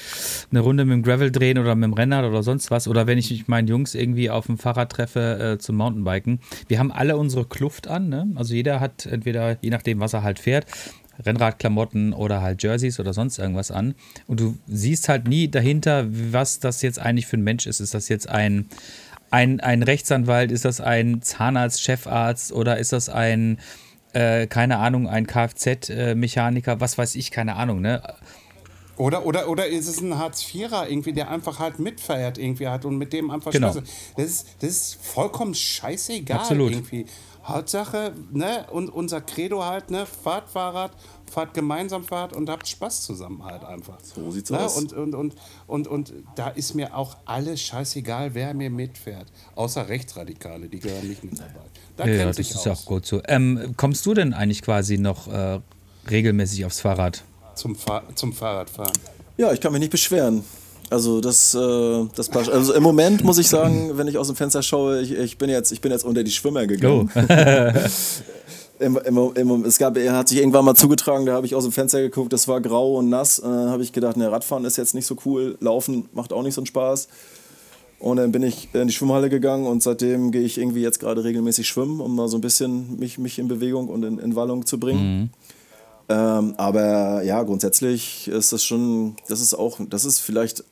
[0.51, 3.19] eine Runde mit dem Gravel drehen oder mit dem Rennrad oder sonst was, oder wenn
[3.19, 6.93] ich mich mit meinen Jungs irgendwie auf dem Fahrrad treffe äh, zum Mountainbiken, wir haben
[6.93, 8.29] alle unsere Kluft an, ne?
[8.37, 10.67] Also jeder hat entweder, je nachdem, was er halt fährt,
[11.25, 13.95] Rennradklamotten oder halt Jerseys oder sonst irgendwas an.
[14.27, 17.81] Und du siehst halt nie dahinter, was das jetzt eigentlich für ein Mensch ist.
[17.81, 18.69] Ist das jetzt ein,
[19.31, 20.53] ein, ein Rechtsanwalt?
[20.53, 23.59] Ist das ein Zahnarzt, Chefarzt oder ist das ein,
[24.13, 26.81] äh, keine Ahnung, ein Kfz-Mechaniker?
[26.81, 28.03] Was weiß ich, keine Ahnung, ne?
[29.01, 32.99] Oder, oder, oder ist es ein Hartz-Vierer irgendwie, der einfach halt mitfeiert irgendwie hat und
[32.99, 33.73] mit dem einfach genau.
[33.73, 33.83] Spaß
[34.15, 36.73] das ist, das ist vollkommen scheißegal Absolut.
[36.73, 37.07] irgendwie.
[37.51, 40.93] Hauptsache, ne, und unser Credo halt, ne, fahrt Fahrrad,
[41.31, 43.99] fahrt gemeinsam Fahrt und habt Spaß zusammen halt einfach.
[44.03, 44.61] So sieht's ne?
[44.61, 44.77] aus.
[44.77, 45.35] Und, und, und,
[45.67, 49.27] und, und da ist mir auch alles scheißegal, wer mir mitfährt.
[49.55, 51.67] Außer Rechtsradikale, die gehören nicht mit dabei.
[51.97, 52.67] Da ja, das ist aus.
[52.67, 53.23] auch gut so.
[53.27, 55.61] Ähm, kommst du denn eigentlich quasi noch äh,
[56.11, 57.23] regelmäßig aufs Fahrrad?
[57.55, 58.99] Zum, Fahr zum Fahrradfahren.
[59.37, 60.45] Ja, ich kann mich nicht beschweren.
[60.91, 62.51] Also das, äh, das passt.
[62.51, 65.49] Also im Moment muss ich sagen, wenn ich aus dem Fenster schaue, ich, ich, bin,
[65.49, 67.11] jetzt, ich bin jetzt unter die Schwimmer gegangen.
[67.15, 67.21] Oh.
[68.81, 71.65] Im, im, im, es gab, er hat sich irgendwann mal zugetragen, da habe ich aus
[71.65, 73.39] dem Fenster geguckt, das war grau und nass.
[73.39, 76.55] Äh, habe ich gedacht, ne, Radfahren ist jetzt nicht so cool, Laufen macht auch nicht
[76.55, 77.09] so einen Spaß.
[77.99, 81.23] Und dann bin ich in die Schwimmhalle gegangen und seitdem gehe ich irgendwie jetzt gerade
[81.23, 84.65] regelmäßig schwimmen, um mal so ein bisschen mich, mich in Bewegung und in, in Wallung
[84.65, 85.21] zu bringen.
[85.21, 85.31] Mhm.
[86.09, 90.65] Ähm, aber ja, grundsätzlich ist das schon, das ist auch, das ist vielleicht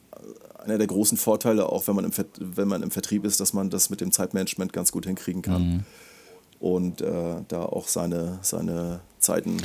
[0.59, 3.70] einer der großen Vorteile, auch wenn man im, wenn man im Vertrieb ist, dass man
[3.70, 5.62] das mit dem Zeitmanagement ganz gut hinkriegen kann.
[5.62, 5.84] Mhm.
[6.61, 9.59] Und äh, da auch seine, seine Zeiten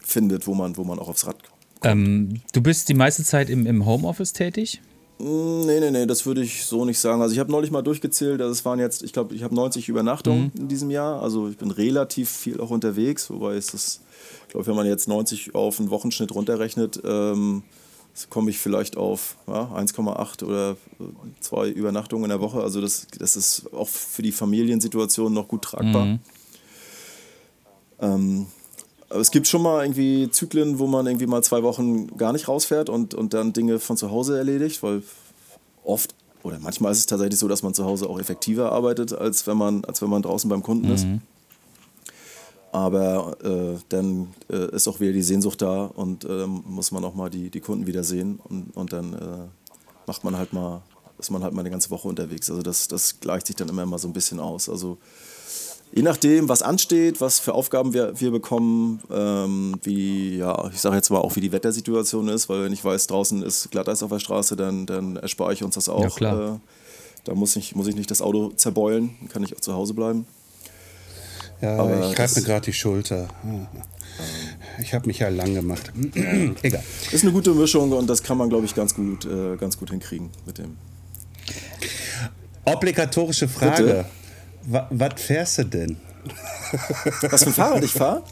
[0.00, 1.58] findet, wo man, wo man auch aufs Rad kommt.
[1.82, 4.80] Ähm, du bist die meiste Zeit im, im Homeoffice tätig?
[5.18, 7.20] Mm, Nee, nee, nee, das würde ich so nicht sagen.
[7.20, 10.52] Also ich habe neulich mal durchgezählt, das waren jetzt, ich glaube, ich habe 90 Übernachtungen
[10.56, 11.22] in diesem Jahr.
[11.22, 14.00] Also ich bin relativ viel auch unterwegs, wobei es das,
[14.46, 17.64] ich glaube, wenn man jetzt 90 auf einen Wochenschnitt runterrechnet, ähm,
[18.30, 20.76] komme ich vielleicht auf ja, 1,8 oder
[21.40, 22.60] zwei Übernachtungen in der Woche.
[22.62, 26.04] Also das, das ist auch für die Familiensituation noch gut tragbar.
[26.06, 26.18] Mhm.
[28.00, 28.46] Ähm,
[29.10, 32.48] aber es gibt schon mal irgendwie Zyklen, wo man irgendwie mal zwei Wochen gar nicht
[32.48, 35.02] rausfährt und, und dann Dinge von zu Hause erledigt, weil
[35.84, 39.46] oft oder manchmal ist es tatsächlich so, dass man zu Hause auch effektiver arbeitet, als
[39.46, 41.06] wenn man, als wenn man draußen beim Kunden ist.
[42.70, 47.14] Aber äh, dann äh, ist auch wieder die Sehnsucht da und äh, muss man auch
[47.14, 49.46] mal die, die Kunden wieder sehen und, und dann äh,
[50.06, 50.82] macht man halt mal,
[51.18, 52.50] ist man halt mal eine ganze Woche unterwegs.
[52.50, 54.68] Also das, das gleicht sich dann immer mal so ein bisschen aus.
[54.68, 54.98] Also
[55.92, 60.96] je nachdem, was ansteht, was für Aufgaben wir, wir bekommen, ähm, wie, ja, ich sage
[60.96, 64.10] jetzt mal auch, wie die Wettersituation ist, weil wenn ich weiß, draußen ist Glatteis auf
[64.10, 66.02] der Straße, dann, dann erspare ich uns das auch.
[66.02, 66.54] Ja, klar.
[66.54, 66.58] Äh,
[67.24, 70.26] da muss ich, muss ich nicht das Auto zerbeulen, kann ich auch zu Hause bleiben.
[71.60, 73.28] Ja, Aber ich das- mir gerade die Schulter.
[74.80, 75.92] Ich habe mich ja lang gemacht.
[76.62, 76.82] Egal.
[77.10, 79.90] Ist eine gute Mischung und das kann man, glaube ich, ganz gut, äh, ganz gut
[79.90, 80.76] hinkriegen mit dem.
[82.64, 84.04] Obligatorische Frage.
[84.66, 85.96] Was fährst du denn?
[87.30, 88.22] Was für ein Fahrrad ich fahre?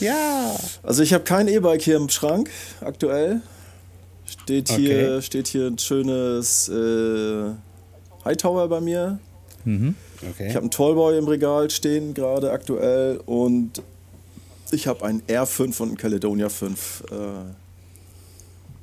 [0.00, 0.54] Ja.
[0.82, 2.48] Also ich habe kein E-Bike hier im Schrank
[2.80, 3.40] aktuell.
[4.24, 5.22] Steht hier, Okay.
[5.22, 7.50] steht hier ein schönes äh,
[8.24, 9.18] Hightower bei mir.
[10.22, 10.48] Okay.
[10.48, 13.82] Ich habe einen Tallboy im Regal stehen gerade aktuell und
[14.72, 17.14] ich habe einen R5 und einen Caledonia 5 äh,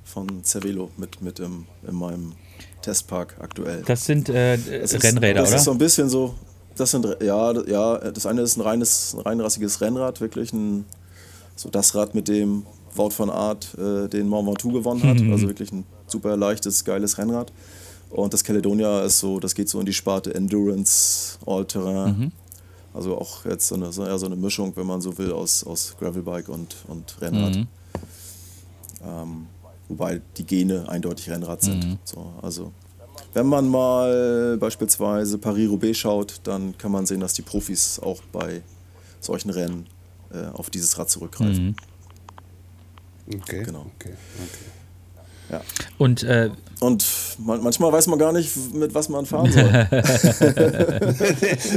[0.04, 2.34] von Cervelo mit, mit im, in meinem
[2.82, 3.84] Testpark aktuell.
[3.86, 5.58] Das sind äh, Das ist- Rennräder, das oder?
[5.58, 6.36] ist so ein bisschen so.
[6.76, 10.86] Das sind ja, ja, das eine ist ein reines, ein reinrassiges Rennrad, wirklich ein
[11.56, 12.66] so das Rad, mit dem
[12.96, 15.18] Wout von Art äh, den Mont Ventoux gewonnen hat.
[15.32, 17.52] Also wirklich ein super leichtes, geiles Rennrad.
[18.14, 22.18] Und das Caledonia ist so, das geht so in die Sparte Endurance, All-Terrain.
[22.18, 22.32] Mhm.
[22.93, 25.64] Also auch jetzt so eine, so, ja, so eine Mischung, wenn man so will, aus,
[25.64, 27.55] aus Gravelbike und, und Rennrad.
[27.55, 27.68] Mhm.
[29.03, 29.47] Ähm,
[29.89, 31.84] wobei die Gene eindeutig Rennrad sind.
[31.84, 31.97] Mhm.
[32.03, 32.72] So, also
[33.34, 38.61] wenn man mal beispielsweise Paris-Roubaix schaut, dann kann man sehen, dass die Profis auch bei
[39.20, 39.88] solchen Rennen
[40.32, 41.76] äh, auf dieses Rad zurückgreifen.
[43.26, 43.36] Mhm.
[43.39, 43.64] Okay.
[43.64, 43.88] Genau.
[43.95, 44.14] Okay.
[44.36, 44.66] okay.
[45.49, 45.61] Ja.
[45.97, 46.51] Und, äh,
[46.84, 47.06] und
[47.40, 49.72] man, manchmal weiß man gar nicht, mit was man fahren soll.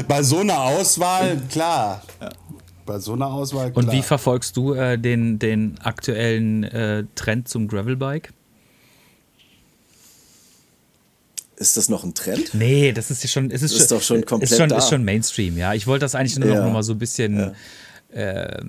[0.09, 2.03] Bei so einer Auswahl, klar.
[2.21, 2.31] Ja.
[2.85, 3.85] Bei so einer Auswahl, klar.
[3.85, 8.33] Und wie verfolgst du äh, den, den aktuellen äh, Trend zum Gravelbike?
[11.57, 12.53] Ist das noch ein Trend?
[12.53, 13.51] Nee, das ist schon.
[13.51, 14.51] Es ist, ist schon, doch schon komplett.
[14.51, 14.79] Ist schon, da.
[14.79, 15.73] ist schon Mainstream, ja.
[15.73, 16.65] Ich wollte das eigentlich nur ja.
[16.65, 17.55] noch mal so ein bisschen.
[18.13, 18.21] Ja.
[18.21, 18.65] Äh,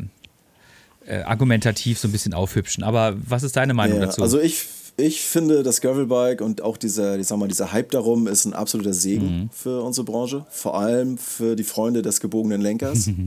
[1.08, 2.84] äh, argumentativ so ein bisschen aufhübschen.
[2.84, 4.22] Aber was ist deine Meinung ja, dazu?
[4.22, 4.66] Also ich,
[4.98, 8.54] ich finde, das Gravelbike und auch dieser, ich sag mal, dieser Hype darum ist ein
[8.54, 9.50] absoluter Segen mhm.
[9.52, 10.46] für unsere Branche.
[10.50, 13.10] Vor allem für die Freunde des gebogenen Lenkers.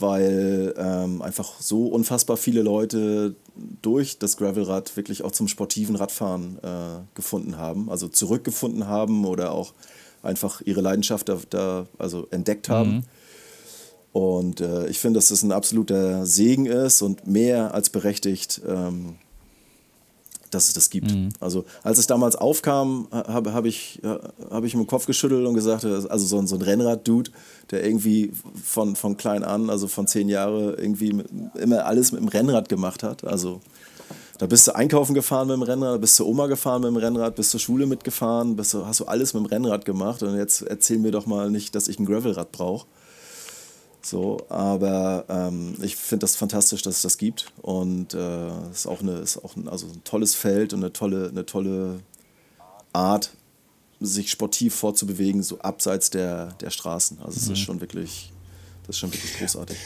[0.00, 3.36] weil ähm, einfach so unfassbar viele Leute
[3.82, 9.52] durch das Gravelrad wirklich auch zum sportiven Radfahren äh, gefunden haben, also zurückgefunden haben oder
[9.52, 9.72] auch
[10.22, 12.90] einfach ihre Leidenschaft da, da also entdeckt haben.
[12.90, 13.02] Mhm.
[14.12, 19.16] Und äh, ich finde, dass das ein absoluter Segen ist und mehr als berechtigt, ähm,
[20.54, 21.10] dass es das gibt.
[21.12, 21.30] Mhm.
[21.40, 24.00] Also als es damals aufkam, habe hab ich,
[24.50, 27.30] hab ich im Kopf geschüttelt und gesagt, also so ein, so ein Rennrad-Dude,
[27.70, 28.32] der irgendwie
[28.62, 31.26] von, von klein an, also von zehn Jahren, irgendwie mit,
[31.56, 33.24] immer alles mit dem Rennrad gemacht hat.
[33.24, 33.60] Also
[34.38, 37.36] da bist du einkaufen gefahren mit dem Rennrad, bist du Oma gefahren mit dem Rennrad,
[37.36, 40.62] bist zur Schule mitgefahren, bist du, hast du alles mit dem Rennrad gemacht und jetzt
[40.62, 42.86] erzähl mir doch mal nicht, dass ich ein Gravelrad brauche.
[44.04, 47.46] So, aber ähm, ich finde das fantastisch, dass es das gibt.
[47.62, 50.92] Und es äh, ist auch, eine, ist auch ein, also ein tolles Feld und eine
[50.92, 52.00] tolle, eine tolle
[52.92, 53.30] Art,
[54.00, 57.18] sich sportiv fortzubewegen, so abseits der, der Straßen.
[57.24, 57.52] Also es mhm.
[57.54, 58.32] ist schon wirklich,
[58.86, 59.76] das ist schon wirklich großartig.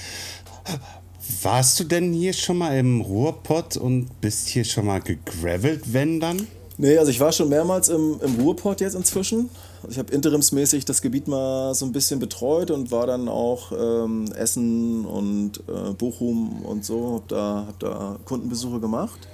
[1.43, 6.19] Warst du denn hier schon mal im Ruhrpott und bist hier schon mal gegravelt, wenn
[6.19, 6.49] dann?
[6.77, 9.51] Nee, also ich war schon mehrmals im, im Ruhrport jetzt inzwischen.
[9.89, 14.33] Ich habe interimsmäßig das Gebiet mal so ein bisschen betreut und war dann auch ähm,
[14.33, 19.29] Essen und äh, Bochum und so, habe da, hab da Kundenbesuche gemacht.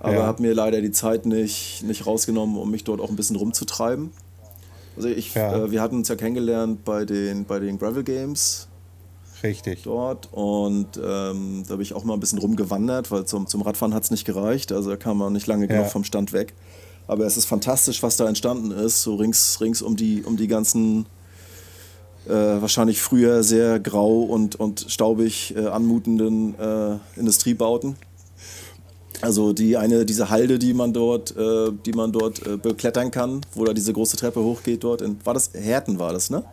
[0.00, 0.26] Aber ja.
[0.26, 4.10] habe mir leider die Zeit nicht, nicht rausgenommen, um mich dort auch ein bisschen rumzutreiben.
[4.96, 5.64] Also ich, ja.
[5.64, 8.68] äh, wir hatten uns ja kennengelernt bei den, bei den Gravel Games
[9.42, 9.82] Richtig.
[9.82, 13.92] Dort und ähm, da bin ich auch mal ein bisschen rumgewandert, weil zum, zum Radfahren
[13.92, 14.72] hat es nicht gereicht.
[14.72, 16.54] Also da kam man nicht lange genug vom Stand weg.
[17.06, 20.46] Aber es ist fantastisch, was da entstanden ist, so rings, rings um, die, um die
[20.46, 21.06] ganzen
[22.26, 27.96] äh, wahrscheinlich früher sehr grau und, und staubig äh, anmutenden äh, Industriebauten.
[29.20, 33.40] Also die eine, diese Halde, die man dort, äh, die man dort äh, beklettern kann,
[33.54, 35.00] wo da diese große Treppe hochgeht dort.
[35.00, 36.44] In, war das Herten war das, ne?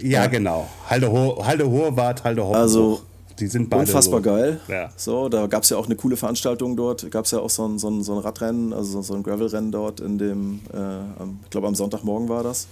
[0.00, 0.68] Ja, genau.
[0.90, 2.60] Halde, Ho Halde Hohewart, Halde Hohenbruch.
[2.60, 3.00] Also
[3.38, 4.24] die sind beide unfassbar so.
[4.24, 4.60] geil.
[4.68, 4.90] Ja.
[4.96, 7.10] So, da gab es ja auch eine coole Veranstaltung dort.
[7.10, 9.72] Gab es ja auch so ein, so, ein, so ein Radrennen, also so ein Gravelrennen
[9.72, 11.00] dort in dem, äh,
[11.44, 12.66] ich glaube am Sonntagmorgen war das.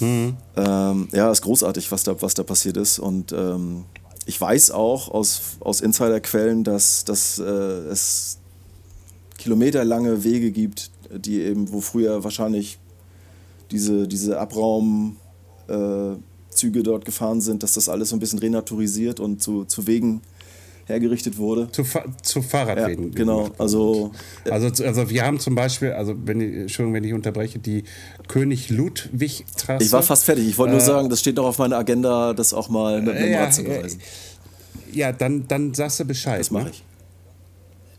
[0.00, 0.36] Mhm.
[0.56, 2.98] Ähm, ja, ist großartig, was da, was da passiert ist.
[2.98, 3.84] Und ähm,
[4.26, 8.38] ich weiß auch aus, aus Insiderquellen, dass, dass äh, es
[9.38, 12.78] kilometerlange Wege gibt, die eben, wo früher wahrscheinlich
[13.70, 15.16] diese, diese Abraum
[15.68, 16.14] äh,
[16.54, 20.22] Züge dort gefahren sind, dass das alles so ein bisschen renaturisiert und zu, zu Wegen
[20.86, 21.70] hergerichtet wurde.
[21.72, 21.84] Zu,
[22.22, 23.08] zu Fahrradwegen.
[23.08, 24.12] Ja, genau, also,
[24.50, 24.84] also.
[24.84, 27.84] Also wir haben zum Beispiel, also wenn ich, Entschuldigung, wenn ich unterbreche, die
[28.28, 29.84] König-Ludwig-Trasse.
[29.84, 30.46] Ich war fast fertig.
[30.46, 33.16] Ich wollte äh, nur sagen, das steht noch auf meiner Agenda, das auch mal mit
[33.16, 34.00] einem ja, Rad zu bereisen.
[34.92, 36.40] Ja, dann, dann sagst du Bescheid.
[36.40, 36.72] Das mache ne?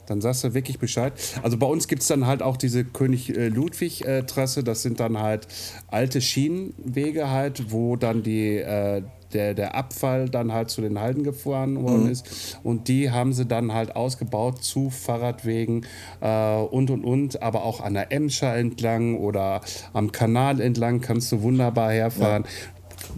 [0.08, 1.14] Dann sagst du wirklich Bescheid.
[1.44, 4.64] Also bei uns gibt es dann halt auch diese König-Ludwig-Trasse.
[4.64, 5.48] Das sind dann halt
[5.88, 9.04] alte Schienenwege halt, wo dann die, äh,
[9.34, 12.12] der, der Abfall dann halt zu den Halden gefahren worden mhm.
[12.12, 12.60] ist.
[12.64, 15.86] Und die haben sie dann halt ausgebaut zu Fahrradwegen
[16.22, 17.42] äh, und und und.
[17.42, 19.62] Aber auch an der Emscher entlang oder
[19.94, 22.44] am Kanal entlang kannst du wunderbar herfahren.
[22.44, 22.50] Ja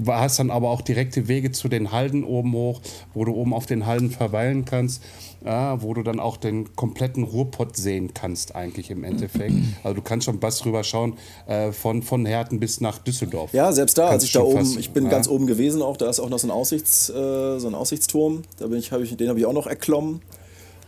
[0.07, 2.81] hast dann aber auch direkte Wege zu den Halden oben hoch,
[3.13, 5.03] wo du oben auf den Halden verweilen kannst
[5.47, 9.53] ja, wo du dann auch den kompletten Ruhrpott sehen kannst, eigentlich im Endeffekt.
[9.83, 11.13] Also du kannst schon was rüber schauen,
[11.45, 13.53] äh, von, von Herten bis nach Düsseldorf.
[13.53, 15.09] Ja, selbst da, als ich da oben, fast, ich bin ja.
[15.09, 18.41] ganz oben gewesen auch, da ist auch noch so ein, Aussichts, äh, so ein Aussichtsturm,
[18.57, 20.21] da bin ich, ich, den habe ich auch noch erklommen.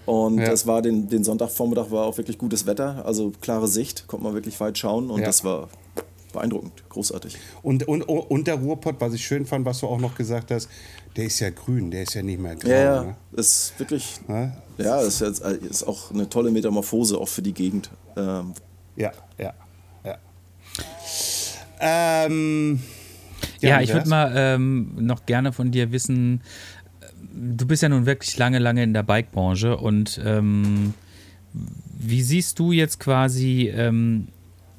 [0.05, 0.49] Und ja.
[0.49, 4.33] das war den, den Sonntagvormittag war auch wirklich gutes Wetter, also klare Sicht, konnte man
[4.33, 5.27] wirklich weit schauen und ja.
[5.27, 5.69] das war
[6.33, 7.37] beeindruckend, großartig.
[7.63, 10.69] Und, und, und der Ruhrpott, was ich schön fand, was du auch noch gesagt hast,
[11.15, 12.69] der ist ja grün, der ist ja nicht mehr grau.
[12.69, 13.03] Ja, ja.
[13.03, 13.15] Ne?
[13.33, 14.51] ist wirklich, Ja?
[14.77, 17.89] ja, ist, jetzt, ist auch eine tolle Metamorphose, auch für die Gegend.
[18.15, 18.53] Ähm,
[18.95, 19.53] Ja, ja,
[20.05, 20.17] ja.
[21.79, 22.79] Ähm,
[23.61, 23.93] Ja, ich Andreas?
[23.93, 26.41] würde mal ähm, noch gerne von dir wissen,
[27.01, 27.05] äh,
[27.57, 30.93] du bist ja nun wirklich lange, lange in der Bike-Branche und ähm,
[31.97, 34.27] wie siehst du jetzt quasi, ähm,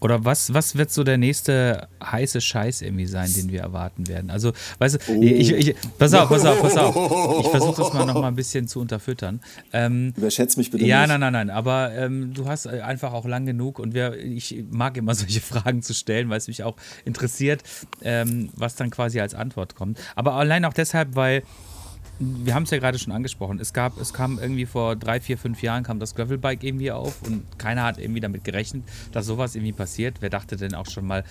[0.01, 4.30] oder was, was wird so der nächste heiße Scheiß irgendwie sein, den wir erwarten werden?
[4.30, 5.22] Also, weißt du, Oh.
[5.22, 7.40] ich, ich, pass auf, pass auf, pass auf.
[7.40, 9.40] Ich versuche das mal noch mal ein bisschen zu unterfüttern.
[9.72, 11.09] Ähm, überschätzt mich bitte ja, nicht.
[11.09, 11.51] nein, nein, nein.
[11.51, 15.40] Aber ähm, du hast äh, einfach auch lang genug und wir, ich mag immer solche
[15.40, 17.62] Fragen zu stellen, weil es mich auch interessiert,
[18.03, 19.98] ähm, was dann quasi als Antwort kommt.
[20.14, 21.42] Aber allein auch deshalb, weil
[22.21, 23.59] wir haben es ja gerade schon angesprochen.
[23.61, 27.23] Es gab, es kam irgendwie vor drei, vier, fünf Jahren kam das Gravelbike irgendwie auf
[27.23, 30.16] und keiner hat irgendwie damit gerechnet, dass sowas irgendwie passiert.
[30.21, 31.25] Wer dachte denn auch schon mal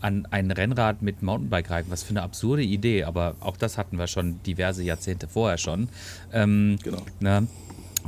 [0.00, 1.90] an ein Rennrad mit Mountainbike-Reifen?
[1.90, 5.88] Was für eine absurde Idee, aber auch das hatten wir schon diverse Jahrzehnte vorher schon.
[6.32, 7.02] Ähm, Genau.
[7.20, 7.48] Ne?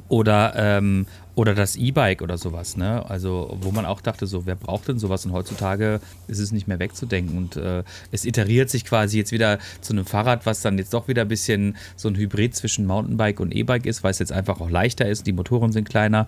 [0.09, 1.07] Oder, ähm,
[1.37, 3.09] oder das E-Bike oder sowas, ne?
[3.09, 5.26] Also, wo man auch dachte, so, wer braucht denn sowas?
[5.26, 7.37] Und heutzutage ist es nicht mehr wegzudenken.
[7.37, 11.09] Und äh, es iteriert sich quasi jetzt wieder zu einem Fahrrad, was dann jetzt doch
[11.09, 14.62] wieder ein bisschen so ein Hybrid zwischen Mountainbike und E-Bike ist, weil es jetzt einfach
[14.62, 16.26] auch leichter ist, die Motoren sind kleiner.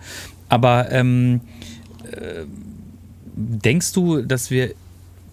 [0.50, 1.40] Aber ähm,
[2.12, 2.44] äh,
[3.34, 4.74] denkst du, dass wir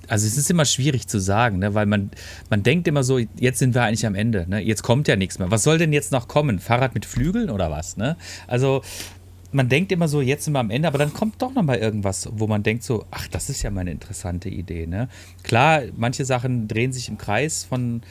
[0.08, 1.74] also es ist immer schwierig zu sagen, ne?
[1.74, 2.12] weil man,
[2.50, 4.60] man denkt immer so, jetzt sind wir eigentlich am Ende, ne?
[4.60, 5.52] jetzt kommt ja nichts mehr.
[5.52, 6.60] Was soll denn jetzt noch kommen?
[6.60, 7.98] Fahrrad mit Flügeln oder was?
[7.98, 8.16] Ne?
[8.48, 8.84] Also
[9.56, 11.78] man denkt immer so, jetzt sind wir am Ende, aber dann kommt doch noch mal
[11.78, 14.86] irgendwas, wo man denkt so, ach, das ist ja mal eine interessante Idee.
[14.86, 15.08] Ne?
[15.44, 18.02] Klar, manche Sachen drehen sich im Kreis von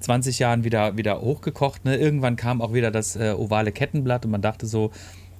[0.00, 1.86] 20 Jahren wieder, wieder hochgekocht.
[1.86, 1.96] Ne?
[1.96, 4.90] Irgendwann kam auch wieder das äh, ovale Kettenblatt und man dachte so,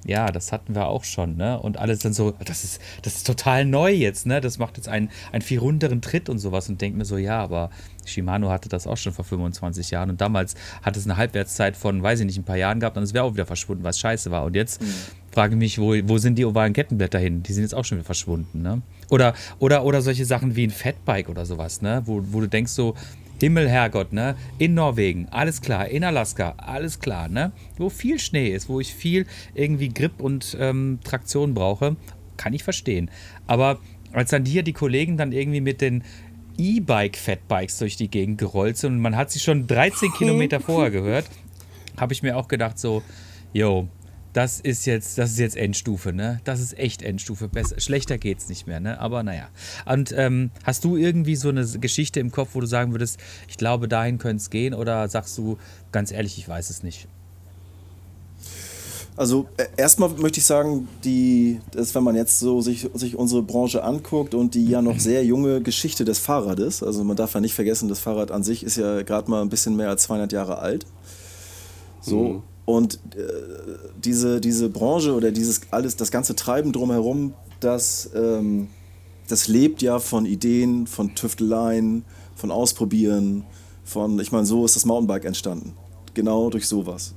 [0.07, 1.61] ja, das hatten wir auch schon, ne?
[1.61, 4.41] Und alles dann so, das ist, das ist total neu jetzt, ne?
[4.41, 7.39] Das macht jetzt einen, einen viel runderen Tritt und sowas und denkt mir so, ja,
[7.39, 7.69] aber
[8.07, 12.03] Shimano hatte das auch schon vor 25 Jahren und damals hat es eine Halbwertszeit von,
[12.03, 14.31] weiß ich nicht, ein paar Jahren gehabt und es wäre auch wieder verschwunden, was scheiße
[14.31, 14.45] war.
[14.45, 14.81] Und jetzt
[15.31, 17.43] frage ich mich, wo, wo sind die ovalen Kettenblätter hin?
[17.43, 18.83] Die sind jetzt auch schon wieder verschwunden, ne?
[19.09, 22.03] Oder, oder, oder solche Sachen wie ein Fatbike oder sowas, ne?
[22.05, 22.95] Wo, wo du denkst so,
[23.41, 24.37] Himmel, Herrgott, ne?
[24.59, 25.89] In Norwegen, alles klar.
[25.89, 27.53] In Alaska, alles klar, ne?
[27.79, 31.97] Wo viel Schnee ist, wo ich viel irgendwie Grip und ähm, Traktion brauche,
[32.37, 33.11] kann ich verstehen.
[33.47, 33.79] Aber
[34.13, 36.05] als dann hier die Kollegen dann irgendwie mit den
[36.59, 41.27] E-Bike-Fatbikes durch die Gegend gerollt sind und man hat sie schon 13 Kilometer vorher gehört,
[41.97, 43.03] habe ich mir auch gedacht so,
[43.53, 43.89] yo,
[44.33, 46.41] das ist jetzt, das ist jetzt Endstufe, ne?
[46.45, 47.49] Das ist echt Endstufe.
[47.49, 49.01] Besser, schlechter geht's nicht mehr, ne?
[49.01, 49.49] Aber naja.
[49.87, 53.19] Und ähm, hast du irgendwie so eine Geschichte im Kopf, wo du sagen würdest,
[53.49, 54.75] ich glaube, dahin könnte es gehen?
[54.75, 55.59] Oder sagst du,
[55.91, 57.09] ganz ehrlich, ich weiß es nicht?
[59.17, 63.43] Also äh, erstmal möchte ich sagen, die, dass, wenn man jetzt so sich, sich unsere
[63.43, 67.41] Branche anguckt und die ja noch sehr junge Geschichte des Fahrrades, also man darf ja
[67.41, 70.33] nicht vergessen, das Fahrrad an sich ist ja gerade mal ein bisschen mehr als 200
[70.33, 70.87] Jahre alt.
[72.01, 72.43] So.
[72.71, 73.23] Und äh,
[74.05, 78.69] diese, diese Branche oder dieses alles, das ganze Treiben drumherum, das, ähm,
[79.27, 82.05] das lebt ja von Ideen, von Tüfteleien,
[82.37, 83.45] von Ausprobieren,
[83.85, 85.73] von, ich meine, so ist das Mountainbike entstanden.
[86.15, 87.15] Genau durch sowas.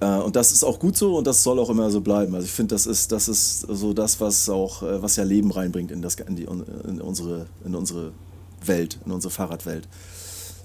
[0.00, 2.34] Äh, und das ist auch gut so und das soll auch immer so bleiben.
[2.34, 5.50] Also ich finde, das ist, das ist so das, was auch, äh, was ja Leben
[5.50, 8.12] reinbringt in, das, in, die, in, unsere, in unsere
[8.64, 9.86] Welt, in unsere Fahrradwelt.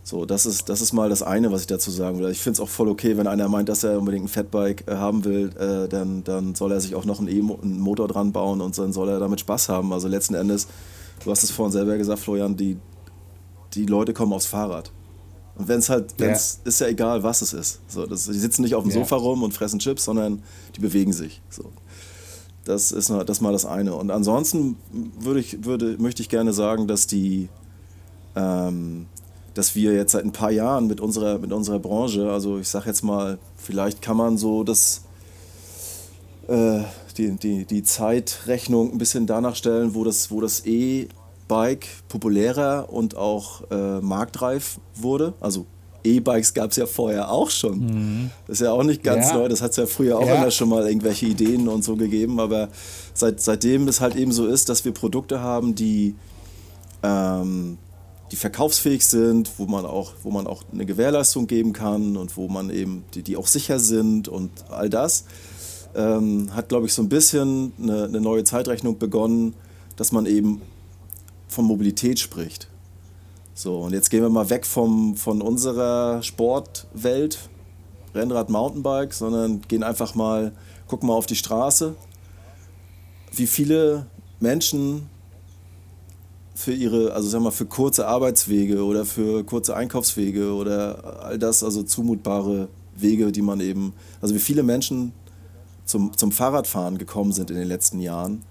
[0.07, 2.29] So, das ist, das ist mal das eine, was ich dazu sagen will.
[2.29, 4.97] Ich finde es auch voll okay, wenn einer meint, dass er unbedingt ein Fatbike äh,
[4.97, 8.77] haben will, äh, dann, dann soll er sich auch noch einen E-Motor dran bauen und
[8.77, 9.91] dann soll er damit Spaß haben.
[9.91, 10.67] Also letzten Endes,
[11.23, 12.77] du hast es vorhin selber gesagt, Florian, die,
[13.73, 14.91] die Leute kommen aufs Fahrrad.
[15.55, 17.79] Und wenn es halt, wenn's, ist ja egal, was es ist.
[17.87, 18.99] So, das, die sitzen nicht auf dem Ja.
[18.99, 20.43] Sofa rum und fressen Chips, sondern
[20.75, 21.41] die bewegen sich.
[21.49, 21.71] So.
[22.63, 23.95] Das ist mal- das mal das eine.
[23.95, 24.77] Und ansonsten
[25.19, 27.49] würde ich, würde, möchte ich gerne sagen, dass die,
[28.35, 29.07] ähm,
[29.55, 32.85] dass wir jetzt seit ein paar Jahren mit unserer, mit unserer Branche, also ich sag
[32.85, 35.01] jetzt mal, vielleicht kann man so das,
[36.47, 36.81] äh,
[37.17, 43.15] die, die, die Zeitrechnung ein bisschen danach stellen, wo das, wo das E-Bike populärer und
[43.17, 45.33] auch äh, marktreif wurde.
[45.39, 45.65] Also
[46.03, 48.29] E-Bikes gab es ja vorher auch schon.
[48.45, 49.37] Das ist ja auch nicht ganz Ja.
[49.37, 50.35] neu, das hat es ja früher auch Ja.
[50.35, 52.69] immer schon mal irgendwelche Ideen und so gegeben, aber
[53.15, 56.13] seit, seitdem es halt eben so ist, dass wir Produkte haben, die,
[57.01, 57.79] ähm,
[58.31, 62.47] die verkaufsfähig sind, wo man, auch, wo man auch eine Gewährleistung geben kann und wo
[62.47, 65.25] man eben, die, die auch sicher sind und all das,
[65.95, 69.53] ähm, hat, glaube ich, so ein bisschen eine, eine neue Zeitrechnung begonnen,
[69.95, 70.61] dass man eben
[71.47, 72.67] von Mobilität spricht.
[73.53, 77.39] So, und jetzt gehen wir mal weg vom, von unserer Sportwelt,
[78.13, 80.51] Rennrad, Mountainbike, sondern gehen einfach mal,
[80.87, 81.95] gucken mal auf die Straße,
[83.31, 84.07] wie viele
[84.39, 85.09] Menschen
[86.55, 91.63] für ihre, also sag mal, für kurze Arbeitswege oder für kurze Einkaufswege oder all das,
[91.63, 95.11] also zumutbare Wege, die man eben, also wie viele Menschen
[95.83, 98.41] zum, zum Fahrradfahren gekommen sind in den letzten Jahren,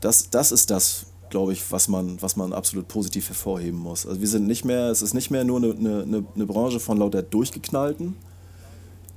[0.00, 4.06] das, das ist das, glaube ich, was man, was man absolut positiv hervorheben muss.
[4.06, 6.98] Also wir sind nicht mehr, es ist nicht mehr nur eine, eine, eine Branche von
[6.98, 8.14] lauter Durchgeknallten,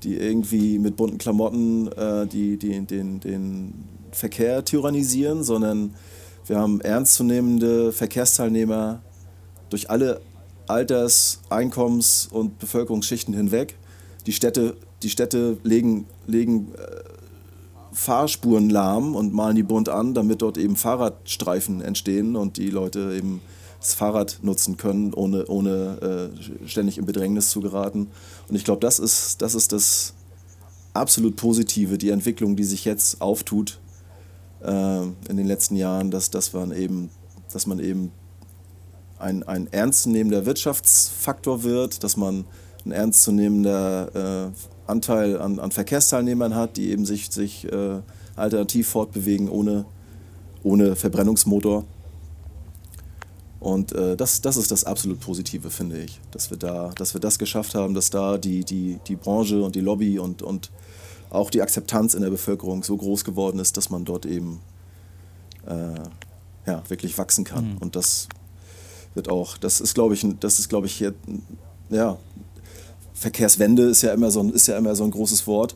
[0.01, 3.73] die irgendwie mit bunten Klamotten äh, die, die, den, den
[4.11, 5.93] Verkehr tyrannisieren, sondern
[6.47, 9.01] wir haben ernstzunehmende Verkehrsteilnehmer
[9.69, 10.21] durch alle
[10.67, 13.77] Alters-, Einkommens- und Bevölkerungsschichten hinweg.
[14.25, 17.01] Die Städte, die Städte legen, legen äh,
[17.91, 23.13] Fahrspuren lahm und malen die bunt an, damit dort eben Fahrradstreifen entstehen und die Leute
[23.15, 23.41] eben
[23.79, 28.07] das Fahrrad nutzen können, ohne, ohne äh, ständig in Bedrängnis zu geraten.
[28.47, 30.13] Und ich glaube, das ist, das ist das
[30.93, 33.79] absolut Positive, die Entwicklung, die sich jetzt auftut
[34.63, 37.09] äh, in den letzten Jahren, dass, dass man eben,
[37.51, 38.11] dass man eben
[39.19, 42.45] ein, ein ernstzunehmender Wirtschaftsfaktor wird, dass man
[42.85, 48.01] ein ernstzunehmender äh, Anteil an, an Verkehrsteilnehmern hat, die eben sich, sich äh,
[48.35, 49.85] alternativ fortbewegen ohne,
[50.63, 51.85] ohne Verbrennungsmotor.
[53.59, 57.21] Und äh, das, das ist das absolut Positive, finde ich, dass wir, da, dass wir
[57.21, 60.71] das geschafft haben, dass da die, die, die Branche und die Lobby und, und
[61.31, 64.59] auch die Akzeptanz in der Bevölkerung so groß geworden ist, dass man dort eben
[65.65, 67.73] äh, ja, wirklich wachsen kann.
[67.73, 67.77] Mhm.
[67.77, 68.27] Und das
[69.15, 71.13] wird auch, das ist, glaube ich, das ist, glaube ich, hier,
[71.89, 72.17] ja,
[73.13, 75.75] Verkehrswende ist ja immer so ein, ist ja immer so ein großes Wort.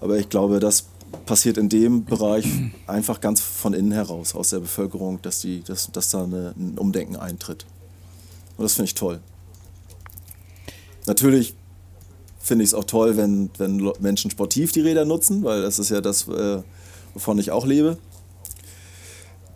[0.00, 0.86] Aber ich glaube, das
[1.24, 2.46] passiert in dem Bereich
[2.86, 6.78] einfach ganz von innen heraus, aus der Bevölkerung, dass, die, dass, dass da eine, ein
[6.78, 7.64] Umdenken eintritt.
[8.56, 9.20] Und das finde ich toll.
[11.06, 11.54] Natürlich
[12.46, 15.90] finde ich es auch toll, wenn, wenn Menschen sportiv die Räder nutzen, weil das ist
[15.90, 16.62] ja das, äh,
[17.12, 17.98] wovon ich auch lebe.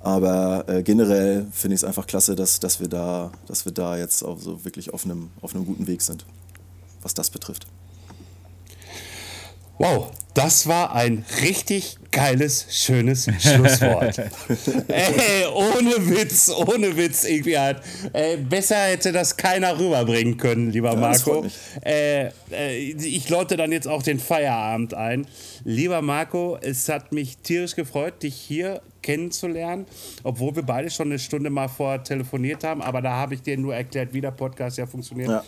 [0.03, 3.97] Aber äh, generell finde ich es einfach klasse, dass, dass, wir da, dass wir da
[3.97, 6.27] jetzt auch so wirklich auf einem, auf einem guten Weg sind,
[7.03, 7.69] was das betrifft.
[9.81, 14.19] Wow, das war ein richtig geiles, schönes Schlusswort.
[14.89, 17.81] ey, ohne Witz, ohne Witz irgendwie halt.
[18.13, 21.47] Äh, besser hätte das keiner rüberbringen können, lieber ja, Marco.
[21.83, 25.27] Äh, äh, ich läute dann jetzt auch den Feierabend ein.
[25.65, 29.87] Lieber Marco, es hat mich tierisch gefreut, dich hier kennenzulernen,
[30.25, 33.57] obwohl wir beide schon eine Stunde mal vor telefoniert haben, aber da habe ich dir
[33.57, 35.31] nur erklärt, wie der Podcast ja funktioniert.
[35.31, 35.45] Ja.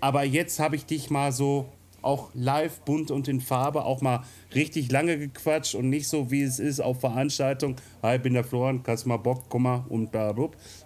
[0.00, 1.68] Aber jetzt habe ich dich mal so
[2.02, 4.24] auch live, bunt und in Farbe, auch mal
[4.54, 7.76] richtig lange gequatscht und nicht so, wie es ist auf Veranstaltungen.
[8.02, 10.34] Hi, bin der Florian, kannst mal Bock, komm mal und da,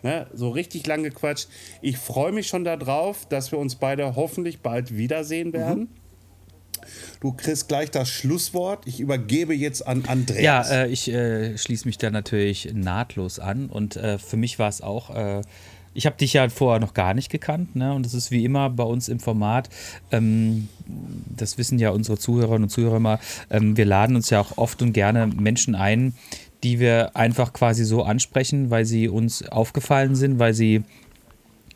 [0.03, 0.27] ne?
[0.33, 1.49] So richtig lange gequatscht.
[1.81, 5.81] Ich freue mich schon darauf, dass wir uns beide hoffentlich bald wiedersehen werden.
[5.81, 5.89] Mhm.
[7.21, 8.87] Du kriegst gleich das Schlusswort.
[8.87, 10.43] Ich übergebe jetzt an Andreas.
[10.43, 13.69] Ja, äh, ich äh, schließe mich da natürlich nahtlos an.
[13.69, 15.43] Und äh, für mich war es auch äh,
[15.95, 17.93] ich habe dich ja vorher noch gar nicht gekannt, ne?
[17.95, 19.69] Und es ist wie immer bei uns im Format,
[20.11, 20.69] ähm,
[21.37, 23.19] das wissen ja unsere Zuhörerinnen und Zuhörer immer,
[23.51, 26.15] ähm, wir laden uns ja auch oft und gerne Menschen ein,
[26.63, 30.83] die wir einfach quasi so ansprechen, weil sie uns aufgefallen sind, weil sie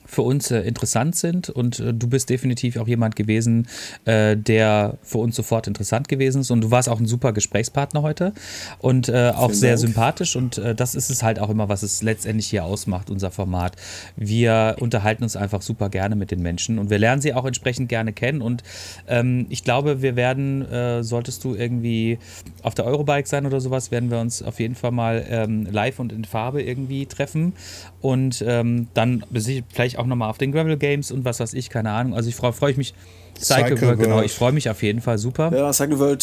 [0.07, 1.51] für uns äh, interessant sind.
[1.51, 3.67] Und äh, du bist definitiv auch jemand gewesen,
[4.05, 6.51] äh, der für uns sofort interessant gewesen ist.
[6.51, 8.33] Und du warst auch ein super Gesprächspartner heute.
[8.79, 9.81] Und äh, auch Vielen sehr Dank.
[9.81, 10.37] sympathisch.
[10.37, 13.77] Und äh, das ist es halt auch immer, was es letztendlich hier ausmacht, unser Format.
[14.17, 16.79] Wir unterhalten uns einfach super gerne mit den Menschen.
[16.79, 18.41] Und wir lernen sie auch entsprechend gerne kennen.
[18.41, 18.63] Und
[19.09, 22.19] ähm, ich glaube, wir werden, äh, solltest du irgendwie
[22.63, 25.99] auf der Eurobike sein oder sowas, werden wir uns auf jeden Fall mal ähm, live
[25.99, 27.55] und in Farbe irgendwie treffen.
[28.01, 29.25] Und ähm, dann
[29.73, 32.15] vielleicht auch nochmal auf den Gravel Games und was weiß ich, keine Ahnung.
[32.15, 32.95] Also ich freue freu ich mich.
[33.39, 35.53] Cycle, Cycle World, genau, ich freue mich auf jeden Fall super.
[35.55, 36.23] Ja, Cycle World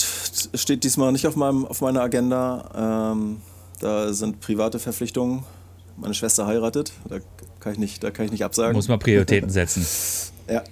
[0.56, 3.14] steht diesmal nicht auf, meinem, auf meiner Agenda.
[3.14, 3.38] Ähm,
[3.80, 5.44] da sind private Verpflichtungen.
[5.98, 7.20] Meine Schwester heiratet, da
[7.60, 8.74] kann ich nicht, da kann ich nicht absagen.
[8.74, 9.86] Muss man Prioritäten setzen.
[10.50, 10.64] ja,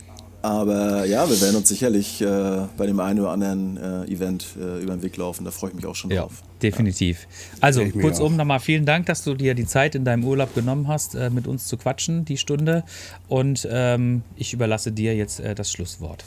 [0.42, 4.82] aber ja, wir werden uns sicherlich äh, bei dem einen oder anderen äh, Event äh,
[4.82, 5.46] über den Weg laufen.
[5.46, 6.42] Da freue ich mich auch schon ja, drauf.
[6.64, 7.22] Definitiv.
[7.22, 7.58] Ja.
[7.62, 11.14] Also kurzum nochmal vielen Dank, dass du dir die Zeit in deinem Urlaub genommen hast,
[11.14, 12.84] äh, mit uns zu quatschen, die Stunde.
[13.28, 16.26] Und ähm, ich überlasse dir jetzt äh, das Schlusswort.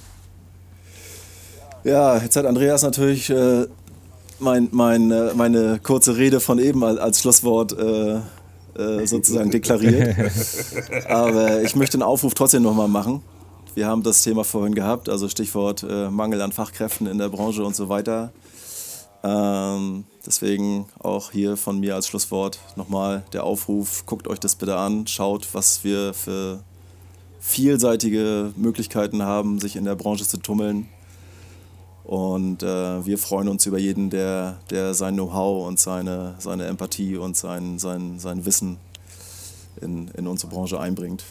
[1.83, 3.67] Ja, jetzt hat Andreas natürlich äh,
[4.39, 7.77] mein, mein, meine kurze Rede von eben als, als Schlusswort
[9.05, 10.17] sozusagen deklariert.
[11.09, 13.23] Aber ich möchte den Aufruf trotzdem nochmal machen
[13.75, 17.65] wir haben das Thema vorhin gehabt, also Stichwort äh, Mangel an Fachkräften in der Branche
[17.65, 18.33] und so weiter.
[19.23, 24.77] Ähm, deswegen auch hier von mir als Schlusswort nochmal der Aufruf, guckt euch das bitte
[24.77, 26.63] an, schaut, was wir für
[27.41, 30.89] vielseitige Möglichkeiten haben, sich in der Branche zu tummeln.
[32.05, 37.17] Und äh, wir freuen uns über jeden, der, der sein Know-how und seine, seine Empathie
[37.17, 38.77] und sein, sein, sein Wissen
[39.81, 41.25] in, in unsere Branche einbringt.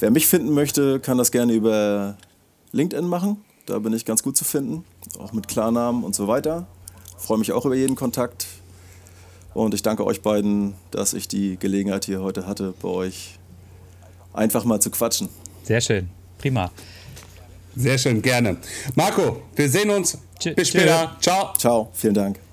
[0.00, 2.16] Wer mich finden möchte, kann das gerne über
[2.72, 3.44] LinkedIn machen.
[3.66, 4.84] Da bin ich ganz gut zu finden,
[5.18, 6.66] auch mit Klarnamen und so weiter.
[7.18, 8.46] Freue mich auch über jeden Kontakt.
[9.54, 13.38] Und ich danke euch beiden, dass ich die Gelegenheit hier heute hatte, bei euch
[14.32, 15.28] einfach mal zu quatschen.
[15.64, 16.08] Sehr schön.
[16.38, 16.70] Prima.
[17.74, 18.56] Sehr schön, gerne.
[18.94, 20.18] Marco, wir sehen uns.
[20.38, 21.16] Tsch Bis später.
[21.20, 21.54] Ciao.
[21.58, 22.47] Ciao, vielen Dank.